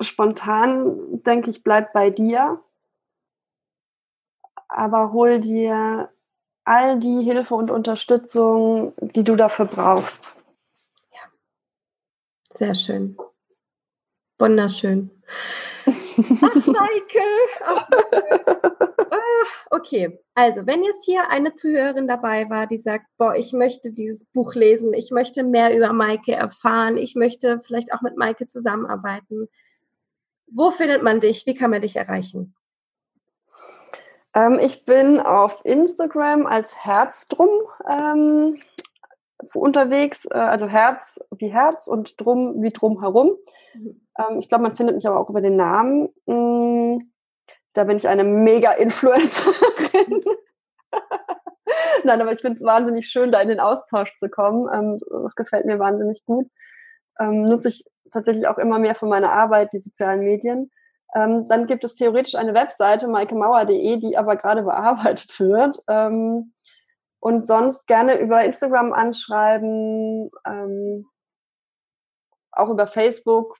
[0.00, 2.64] Spontan denke ich, bleib bei dir,
[4.68, 6.10] aber hol dir
[6.70, 10.32] all die Hilfe und Unterstützung, die du dafür brauchst.
[12.52, 13.16] Sehr schön.
[14.38, 15.10] Wunderschön.
[15.86, 17.20] Ach, Maike.
[17.64, 17.88] Ach,
[19.10, 23.92] ah, okay, also wenn jetzt hier eine Zuhörerin dabei war, die sagt, boah, ich möchte
[23.92, 28.46] dieses Buch lesen, ich möchte mehr über Maike erfahren, ich möchte vielleicht auch mit Maike
[28.46, 29.48] zusammenarbeiten.
[30.46, 31.46] Wo findet man dich?
[31.46, 32.54] Wie kann man dich erreichen?
[34.34, 37.48] Ähm, ich bin auf Instagram als Herzdrum
[37.90, 38.60] ähm,
[39.54, 43.36] unterwegs, äh, also Herz wie Herz und Drum wie Drumherum.
[43.74, 44.00] Mhm.
[44.18, 46.08] Ähm, ich glaube, man findet mich aber auch über den Namen.
[46.26, 46.98] Mm,
[47.72, 50.24] da bin ich eine Mega-Influencerin.
[52.04, 54.68] Nein, aber ich finde es wahnsinnig schön, da in den Austausch zu kommen.
[54.72, 56.46] Ähm, das gefällt mir wahnsinnig gut.
[57.18, 60.70] Ähm, nutze ich tatsächlich auch immer mehr für meine Arbeit, die sozialen Medien.
[61.14, 65.78] Ähm, dann gibt es theoretisch eine Webseite, maikemauer.de, die aber gerade bearbeitet wird.
[65.88, 66.52] Ähm,
[67.20, 71.06] und sonst gerne über Instagram anschreiben, ähm,
[72.52, 73.58] auch über Facebook,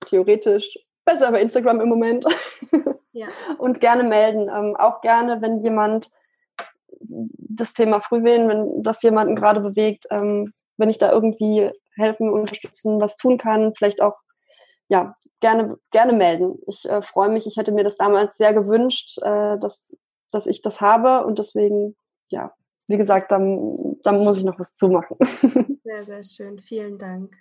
[0.00, 0.78] theoretisch.
[1.04, 2.26] Besser über Instagram im Moment.
[3.14, 3.28] Ja.
[3.58, 4.48] Und gerne melden.
[4.48, 6.10] Ähm, auch gerne, wenn jemand
[6.98, 13.00] das Thema Frühwehen, wenn das jemanden gerade bewegt, ähm, wenn ich da irgendwie helfen, unterstützen,
[13.00, 14.16] was tun kann, vielleicht auch
[14.92, 16.58] ja, gerne, gerne melden.
[16.66, 17.46] Ich äh, freue mich.
[17.46, 19.96] Ich hätte mir das damals sehr gewünscht, äh, dass,
[20.30, 21.96] dass ich das habe und deswegen,
[22.28, 22.52] ja,
[22.88, 23.70] wie gesagt, dann,
[24.02, 25.16] dann muss ich noch was zumachen.
[25.84, 26.60] Sehr, sehr schön.
[26.60, 27.34] Vielen Dank.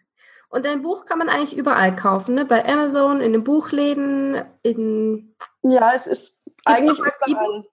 [0.49, 2.43] Und dein Buch kann man eigentlich überall kaufen, ne?
[2.43, 5.35] Bei Amazon, in den Buchläden, in.
[5.61, 7.69] Ja, es ist Gibt's eigentlich.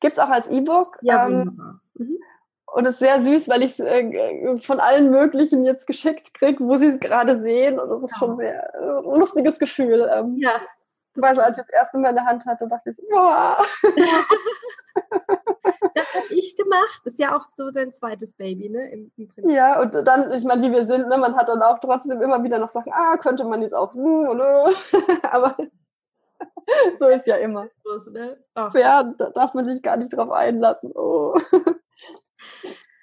[0.00, 0.98] Gibt es auch als E-Book.
[1.02, 2.18] Ja, ähm, mhm.
[2.74, 6.62] Und es ist sehr süß, weil ich es äh, von allen möglichen jetzt geschickt kriege,
[6.62, 7.78] wo sie es gerade sehen.
[7.78, 8.18] Und das ist ja.
[8.18, 10.08] schon sehr äh, lustiges Gefühl.
[10.12, 10.60] Ähm, ja.
[11.14, 13.58] Weil so, als ich das erste Mal in der Hand hatte, dachte ich so, boah.
[15.94, 17.02] Das habe ich gemacht.
[17.04, 18.90] Ist ja auch so dein zweites Baby, ne?
[18.90, 21.78] Im, im ja, und dann, ich meine, wie wir sind, ne, man hat dann auch
[21.80, 24.28] trotzdem immer wieder noch Sachen, ah, könnte man jetzt auch, hm,
[25.22, 25.56] aber
[26.98, 27.66] so ist ja immer.
[28.12, 28.38] Ne?
[28.74, 30.92] Ja, da darf man sich gar nicht drauf einlassen.
[30.94, 31.34] Oh.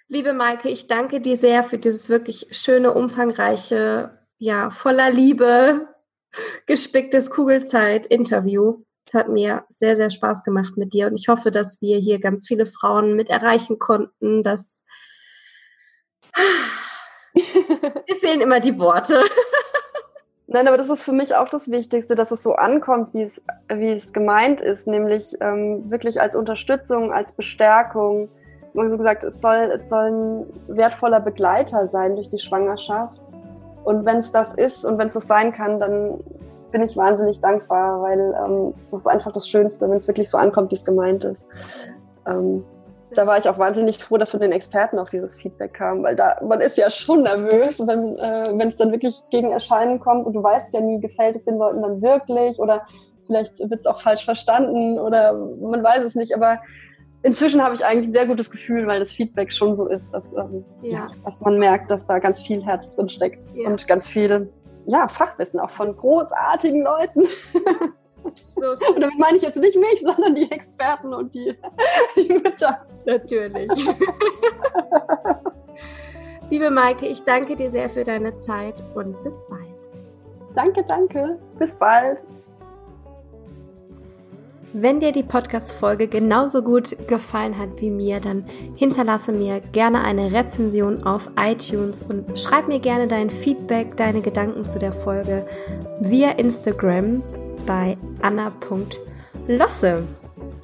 [0.07, 5.88] Liebe Maike, ich danke dir sehr für dieses wirklich schöne, umfangreiche, ja, voller Liebe
[6.67, 8.83] gespicktes Kugelzeit-Interview.
[9.07, 12.19] Es hat mir sehr, sehr Spaß gemacht mit dir und ich hoffe, dass wir hier
[12.19, 14.83] ganz viele Frauen mit erreichen konnten, dass
[17.33, 19.21] mir fehlen immer die Worte.
[20.47, 23.41] Nein, aber das ist für mich auch das Wichtigste, dass es so ankommt, wie es,
[23.67, 28.29] wie es gemeint ist, nämlich ähm, wirklich als Unterstützung, als Bestärkung.
[28.76, 33.21] Man so gesagt, es soll, es soll ein wertvoller Begleiter sein durch die Schwangerschaft
[33.86, 36.19] Und wenn es das ist und wenn es das sein kann, dann
[36.71, 40.38] bin ich wahnsinnig dankbar, weil ähm, das ist einfach das Schönste, wenn es wirklich so
[40.38, 41.47] ankommt, wie es gemeint ist.
[42.28, 42.65] Ähm,
[43.13, 46.15] da war ich auch wahnsinnig froh, dass von den Experten auch dieses Feedback kam, weil
[46.15, 50.34] da man ist ja schon nervös, wenn äh, es dann wirklich gegen Erscheinen kommt und
[50.34, 52.84] du weißt ja nie, gefällt es den Leuten dann wirklich oder
[53.26, 56.59] vielleicht wird es auch falsch verstanden oder man weiß es nicht, aber
[57.26, 60.34] inzwischen habe ich eigentlich ein sehr gutes Gefühl, weil das Feedback schon so ist, dass,
[60.38, 61.09] ähm, ja.
[61.26, 63.67] dass man merkt, dass da ganz viel Herz drin steckt ja.
[63.67, 64.51] und ganz viel
[64.86, 67.23] ja, Fachwissen auch von großartigen Leuten.
[68.55, 71.55] So und damit meine ich jetzt nicht mich, sondern die Experten und die,
[72.15, 72.88] die Mütter.
[73.05, 73.69] Natürlich.
[76.49, 80.55] Liebe Maike, ich danke dir sehr für deine Zeit und bis bald.
[80.55, 81.38] Danke, danke.
[81.59, 82.23] Bis bald.
[84.78, 88.43] Wenn dir die Podcast-Folge genauso gut gefallen hat wie mir, dann
[88.76, 94.67] hinterlasse mir gerne eine Rezension auf iTunes und schreib mir gerne dein Feedback, deine Gedanken
[94.67, 95.45] zu der Folge
[96.01, 97.23] via Instagram
[97.65, 100.03] bei anna.losse.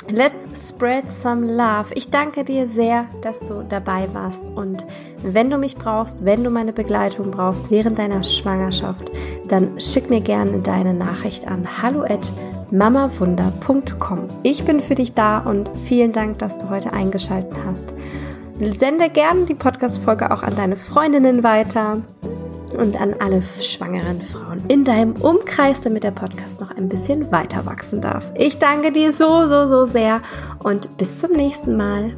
[0.10, 1.94] Let's spread some love.
[1.94, 4.50] Ich danke dir sehr, dass du dabei warst.
[4.50, 4.86] Und
[5.24, 9.10] wenn du mich brauchst, wenn du meine Begleitung brauchst während deiner Schwangerschaft,
[9.48, 12.04] dann schick mir gerne deine Nachricht an hallo
[12.72, 14.28] mamawunder.com.
[14.44, 17.94] Ich bin für dich da und vielen Dank, dass du heute eingeschaltet hast.
[18.60, 22.02] Sende gerne die Podcast-Folge auch an deine Freundinnen weiter
[22.78, 27.66] und an alle schwangeren Frauen in deinem Umkreis, damit der Podcast noch ein bisschen weiter
[27.66, 28.32] wachsen darf.
[28.36, 30.22] Ich danke dir so, so, so sehr
[30.60, 32.14] und bis zum nächsten Mal.